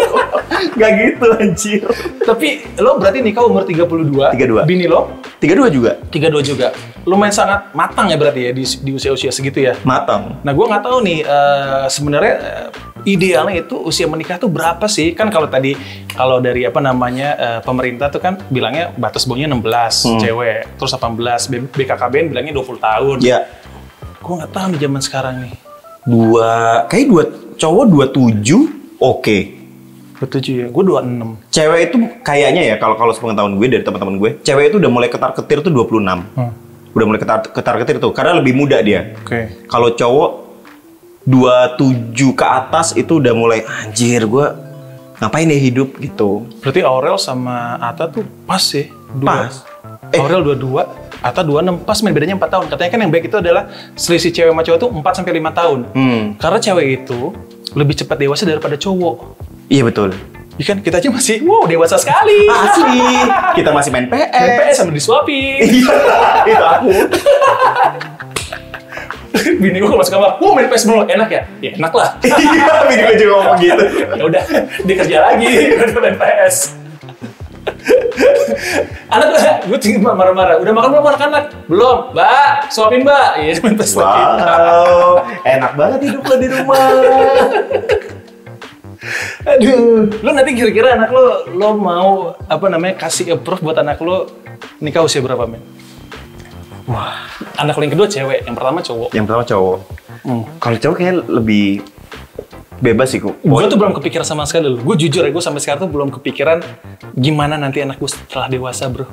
Gak 0.78 0.92
gitu, 1.00 1.26
anjir. 1.40 1.82
Tapi 2.22 2.48
lo 2.78 3.02
berarti 3.02 3.26
nikah 3.26 3.44
umur 3.48 3.66
32. 3.66 4.38
32. 4.38 4.70
Bini 4.70 4.86
lo? 4.86 5.18
Tiga 5.42 5.58
dua 5.58 5.74
juga. 5.74 5.98
32 6.14 6.52
juga. 6.54 6.70
Lumayan 7.02 7.34
sangat 7.34 7.74
matang 7.74 8.14
ya 8.14 8.18
berarti 8.20 8.46
ya 8.46 8.52
di, 8.54 8.62
usia-usia 8.94 9.34
segitu 9.34 9.66
ya. 9.66 9.74
Matang. 9.82 10.38
Nah, 10.46 10.54
gue 10.54 10.66
nggak 10.70 10.84
tahu 10.86 11.02
nih 11.02 11.26
eh, 11.26 11.86
sebenarnya 11.90 12.34
eh, 12.38 12.68
idealnya 13.04 13.60
itu 13.60 13.76
usia 13.78 14.06
menikah 14.06 14.38
tuh 14.38 14.48
berapa 14.48 14.86
sih? 14.86 15.12
Kan 15.12 15.28
kalau 15.28 15.46
tadi 15.46 15.74
kalau 16.08 16.38
dari 16.38 16.64
apa 16.64 16.78
namanya 16.78 17.30
eh, 17.34 17.60
pemerintah 17.60 18.08
tuh 18.08 18.18
kan 18.18 18.38
bilangnya 18.48 18.94
batas 18.94 19.24
bawahnya 19.24 19.50
16 19.50 20.20
cewek, 20.20 20.60
terus 20.76 20.92
18 20.92 21.18
B- 21.48 21.72
BKKBN 21.76 22.26
bilangnya 22.28 22.54
20 22.54 22.78
tahun. 22.80 23.18
Ya, 23.20 23.46
Gue 24.18 24.38
nggak 24.38 24.52
tahu 24.52 24.66
nih 24.70 24.80
zaman 24.82 25.02
sekarang 25.02 25.36
nih. 25.40 25.54
dua 26.02 26.50
kayak 26.86 27.06
dua 27.08 27.24
cowok 27.56 27.86
dua 27.86 28.06
tujuh 28.08 28.62
oke 28.98 29.38
Betul 30.18 30.42
ya, 30.42 30.66
gue 30.66 30.84
26. 30.84 31.50
cewek 31.50 31.80
itu 31.84 31.96
kayaknya 32.22 32.62
ya 32.64 32.76
kalau 32.76 32.94
kalau 32.96 33.10
sepengetahuan 33.10 33.54
gue 33.54 33.68
dari 33.68 33.82
teman-teman 33.82 34.18
gue 34.18 34.30
cewek 34.42 34.70
itu 34.70 34.78
udah 34.78 34.90
mulai 34.90 35.10
ketar 35.10 35.30
ketir 35.32 35.62
tuh 35.62 35.70
26 35.70 36.02
Hmm. 36.34 36.50
udah 36.92 37.06
mulai 37.06 37.18
ketar 37.18 37.46
ketar 37.48 37.76
ketir 37.78 37.98
tuh 37.98 38.10
karena 38.12 38.34
lebih 38.34 38.50
muda 38.52 38.82
dia 38.82 39.14
Oke. 39.16 39.62
kalau 39.66 39.94
cowok 39.94 40.30
27 41.24 42.12
ke 42.34 42.46
atas 42.46 42.94
itu 42.94 43.18
udah 43.18 43.32
mulai 43.32 43.62
anjir 43.62 44.26
gue 44.26 44.48
ngapain 45.18 45.46
ya 45.46 45.60
hidup 45.60 45.94
gitu 45.98 46.50
Berarti 46.60 46.82
Aurel 46.82 47.14
sama 47.16 47.78
Ata 47.78 48.10
tuh 48.10 48.26
pas 48.44 48.58
sih. 48.58 48.90
Dua. 49.12 49.46
Pas. 49.46 49.54
Eh. 50.10 50.18
Aurel 50.18 50.42
22, 50.42 50.82
Ata 51.22 51.46
26. 51.46 51.86
Pas 51.86 51.98
main 52.02 52.10
bedanya 52.12 52.34
4 52.36 52.50
tahun. 52.50 52.66
Katanya 52.68 52.90
kan 52.90 53.00
yang 53.00 53.12
baik 53.14 53.30
itu 53.30 53.38
adalah 53.38 53.70
selisih 53.94 54.34
cewek 54.34 54.50
sama 54.50 54.66
cowok 54.66 54.80
tuh 54.80 54.90
4 54.90 55.14
sampai 55.14 55.34
5 55.38 55.54
tahun. 55.54 55.80
hmm 55.94 56.24
Karena 56.42 56.58
cewek 56.58 56.86
itu 56.98 57.20
lebih 57.72 57.96
cepat 57.96 58.18
dewasa 58.18 58.44
daripada 58.44 58.74
cowok. 58.76 59.16
iya 59.68 59.86
betul 59.86 60.12
Ya 60.60 60.68
kan 60.68 60.78
kita 60.78 61.00
aja 61.00 61.08
masih 61.08 61.42
wow 61.42 61.64
dewasa 61.64 61.96
sekali. 61.96 62.44
asli 62.46 63.02
kita 63.58 63.72
masih 63.72 63.90
main 63.90 64.06
PS 64.06 64.30
PS 64.60 64.76
sama 64.76 64.92
disuapin. 64.92 65.64
iya 65.64 65.96
itu 66.44 66.66
aku 66.66 66.90
Bini 69.62 69.78
gue 69.78 69.94
masuk 69.94 70.18
kamar, 70.18 70.42
wow 70.42 70.58
main 70.58 70.66
PS 70.66 70.90
dulu, 70.90 71.06
enak 71.06 71.30
ya? 71.30 71.42
Ya 71.62 71.70
enak 71.78 71.94
lah. 71.94 72.10
iya 72.42 72.74
bini 72.90 73.02
gue 73.06 73.16
juga 73.22 73.34
ngomong 73.38 73.58
gitu 73.62 73.84
ya 74.18 74.24
udah, 74.26 74.44
dia 74.90 74.96
kerja 74.98 75.18
lagi, 75.22 75.50
udah 75.78 76.02
main 76.02 76.18
PS. 76.18 76.56
anak 79.14 79.28
gue 79.70 79.78
tinggal 79.78 80.18
marah-marah. 80.18 80.58
Udah 80.58 80.74
makan 80.74 80.90
belum 80.98 81.06
anak-anak? 81.14 81.44
Belum, 81.70 81.98
mbak. 82.10 82.74
Suapin 82.74 83.06
mbak. 83.06 83.38
Iya, 83.38 83.62
main 83.62 83.76
PS 83.78 83.94
lagi. 84.02 84.22
wow 84.26 85.12
enak 85.46 85.72
banget 85.78 86.00
hidup 86.10 86.24
lo 86.26 86.36
di 86.42 86.48
rumah 86.50 86.82
Aduh, 89.42 90.06
lo 90.22 90.30
nanti 90.30 90.54
kira-kira 90.54 90.94
anak 90.94 91.10
lo, 91.10 91.50
lo 91.54 91.70
mau 91.74 92.38
apa 92.46 92.66
namanya 92.70 93.02
kasih 93.02 93.34
approve 93.38 93.66
buat 93.66 93.78
anak 93.82 93.98
lo 94.02 94.30
nikah 94.78 95.02
usia 95.02 95.26
berapa 95.26 95.50
men? 95.50 95.62
Wah, 96.86 97.31
anak 97.58 97.74
lo 97.78 97.82
yang 97.84 97.94
kedua 97.94 98.08
cewek, 98.08 98.40
yang 98.46 98.56
pertama 98.56 98.80
cowok. 98.82 99.10
yang 99.14 99.26
pertama 99.26 99.46
cowok 99.46 99.80
Hmm. 100.22 100.46
Kalau 100.62 100.78
cowok 100.78 100.96
kayaknya 101.02 101.16
lebih 101.26 101.82
bebas 102.78 103.10
sih 103.10 103.18
kok. 103.22 103.42
Gue 103.42 103.66
tuh 103.66 103.78
belum 103.78 103.94
kepikiran 103.98 104.26
sama 104.26 104.46
sekali 104.46 104.70
loh. 104.70 104.82
Gue 104.82 104.94
jujur 104.98 105.26
ya, 105.26 105.34
gue 105.34 105.42
sampai 105.42 105.62
sekarang 105.62 105.90
tuh 105.90 105.92
belum 105.94 106.10
kepikiran 106.14 106.62
gimana 107.18 107.58
nanti 107.58 107.82
anak 107.82 107.98
gue 107.98 108.10
setelah 108.10 108.46
dewasa 108.46 108.86
bro. 108.90 109.06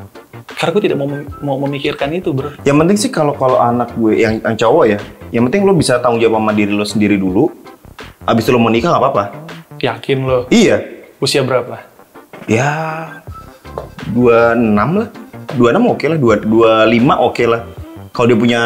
Karena 0.53 0.71
gue 0.77 0.83
tidak 0.85 0.99
mau 1.01 1.09
mau 1.41 1.57
memikirkan 1.64 2.12
itu 2.12 2.33
bro. 2.37 2.53
Yang 2.64 2.77
penting 2.77 2.97
sih 3.01 3.11
kalau 3.12 3.33
kalau 3.37 3.57
anak 3.57 3.93
gue 3.97 4.21
yang, 4.21 4.41
yang 4.41 4.57
cowok 4.57 4.85
ya, 4.85 4.99
yang 5.33 5.49
penting 5.49 5.64
lo 5.64 5.73
bisa 5.73 5.97
tanggung 6.01 6.21
jawab 6.21 6.45
sama 6.45 6.53
diri 6.53 6.73
lo 6.77 6.85
sendiri 6.85 7.17
dulu. 7.17 7.49
Abis 8.29 8.45
itu 8.45 8.53
lo 8.53 8.61
mau 8.61 8.69
nikah 8.69 8.93
nggak 8.93 9.03
apa-apa. 9.05 9.25
Yakin 9.81 10.19
lo? 10.29 10.45
Iya. 10.53 10.85
Usia 11.25 11.41
berapa? 11.41 11.88
Ya 12.45 12.69
26 14.12 14.77
lah. 14.77 15.09
26 15.57 15.88
oke 15.88 16.05
lah, 16.05 16.19
2 16.21 16.45
25 16.45 17.27
oke 17.33 17.45
lah. 17.49 17.62
Kalau 18.12 18.27
dia 18.27 18.38
punya 18.38 18.62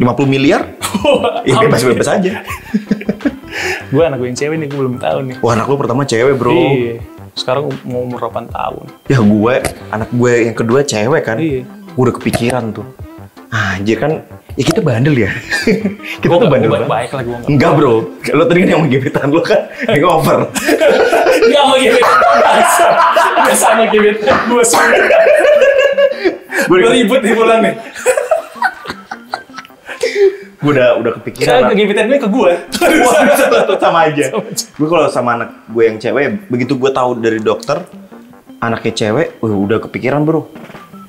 50 0.00 0.24
miliar, 0.24 0.62
ya 1.48 1.54
bebas-bebas 1.60 2.08
aja. 2.08 2.32
gue 3.92 4.02
anak 4.02 4.18
gue 4.22 4.28
yang 4.32 4.38
cewek 4.38 4.56
nih, 4.56 4.68
gue 4.70 4.78
belum 4.78 4.96
tahu 4.96 5.18
nih. 5.28 5.36
Wah, 5.44 5.52
anak 5.58 5.66
lo 5.68 5.76
pertama 5.76 6.02
cewek, 6.06 6.34
Bro. 6.38 6.54
Iya. 6.54 6.94
Sekarang 7.36 7.68
mau 7.84 8.02
umur 8.04 8.30
8 8.30 8.48
tahun. 8.48 8.84
Ya 9.10 9.18
gue, 9.20 9.54
anak 9.92 10.08
gue 10.10 10.32
yang 10.48 10.56
kedua 10.56 10.80
cewek 10.86 11.22
kan. 11.26 11.36
Iya. 11.36 11.66
Gue 11.66 12.02
udah 12.08 12.14
kepikiran 12.16 12.64
tuh. 12.72 12.86
Anjir 13.50 13.98
kan, 13.98 14.22
ya 14.54 14.62
kita 14.62 14.78
bandel 14.78 15.26
ya. 15.26 15.30
kita 16.22 16.26
Gue 16.30 16.38
tuh 16.38 16.46
bandel 16.46 16.70
banget. 16.70 16.86
baik-baik 16.86 17.10
lah 17.10 17.22
gue 17.26 17.34
nggak. 17.34 17.50
Enggak 17.50 17.70
bro, 17.74 17.94
lo 18.30 18.44
tadi 18.46 18.58
kan 18.62 18.68
yang 18.70 18.80
mau 18.80 18.88
gebetan 18.88 19.28
lo 19.34 19.42
kan 19.42 19.60
yang 19.90 20.06
over. 20.06 20.38
Gak 21.50 21.62
mau 21.66 21.76
gibit. 21.76 22.04
Biasa. 22.06 22.86
Biasa 23.42 23.64
sama 23.74 23.84
gibit. 23.90 24.16
Gue. 24.22 24.62
Gue 26.70 26.90
ribut 26.94 27.20
nih 27.26 27.34
pulang 27.34 27.60
nih. 27.66 27.74
Gue 30.60 30.70
udah 30.76 30.88
udah 31.00 31.12
kepikiran. 31.20 31.72
Kan 31.72 31.72
gibitan 31.72 32.04
gue 32.08 32.18
ke 32.20 32.28
gue. 32.28 32.52
Sama 33.82 34.12
aja. 34.12 34.24
Gue 34.76 34.88
kalau 34.88 35.08
sama 35.08 35.40
anak 35.40 35.50
gue 35.72 35.82
yang 35.88 35.96
cewek, 35.96 36.52
begitu 36.52 36.76
gue 36.76 36.90
tahu 36.92 37.16
dari 37.16 37.40
dokter 37.40 37.80
anaknya 38.60 38.92
cewek, 38.92 39.40
wih, 39.40 39.56
udah 39.56 39.80
kepikiran 39.80 40.20
bro. 40.20 40.52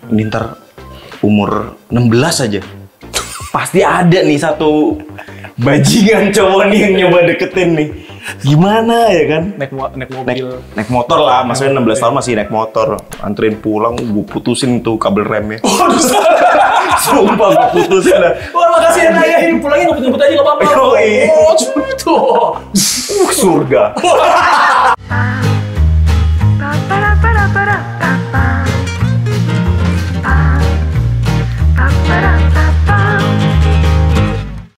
Ini 0.08 0.32
ntar 0.32 0.56
umur 1.20 1.76
16 1.92 2.48
aja. 2.48 2.62
Pasti 3.52 3.84
ada 3.84 4.24
nih 4.24 4.40
satu 4.40 4.96
bajingan 5.60 6.32
cowok 6.32 6.72
nih 6.72 6.80
yang 6.88 6.94
nyoba 7.06 7.28
deketin 7.28 7.76
nih. 7.76 7.90
Gimana 8.40 9.12
ya 9.12 9.24
kan? 9.28 9.44
Naik, 9.60 9.72
mo- 9.76 9.92
naik 9.92 10.08
naik, 10.08 10.12
mobil. 10.16 10.48
naik 10.78 10.90
motor 10.94 11.20
lah, 11.20 11.42
maksudnya 11.44 11.76
16 11.76 12.00
tahun 12.00 12.14
masih 12.22 12.34
naik 12.38 12.52
motor, 12.54 12.88
anterin 13.20 13.58
pulang, 13.60 13.98
gue 13.98 14.24
putusin 14.30 14.80
tuh 14.80 14.96
kabel 14.96 15.26
remnya. 15.28 15.60
Sumpah 17.00 17.50
gue 17.72 17.88
putusin 17.88 18.20
dah. 18.20 18.34
Wah 18.52 18.68
makasih 18.76 19.02
ya 19.08 19.12
Naya, 19.16 19.38
ini 19.48 19.60
pulangnya 19.64 19.86
ngebut-ngebut 19.92 20.20
aja 20.20 20.34
gak 20.36 20.46
apa-apa. 20.46 20.64
Oh. 20.76 20.94
Uh, 23.12 23.32
surga. 23.32 23.84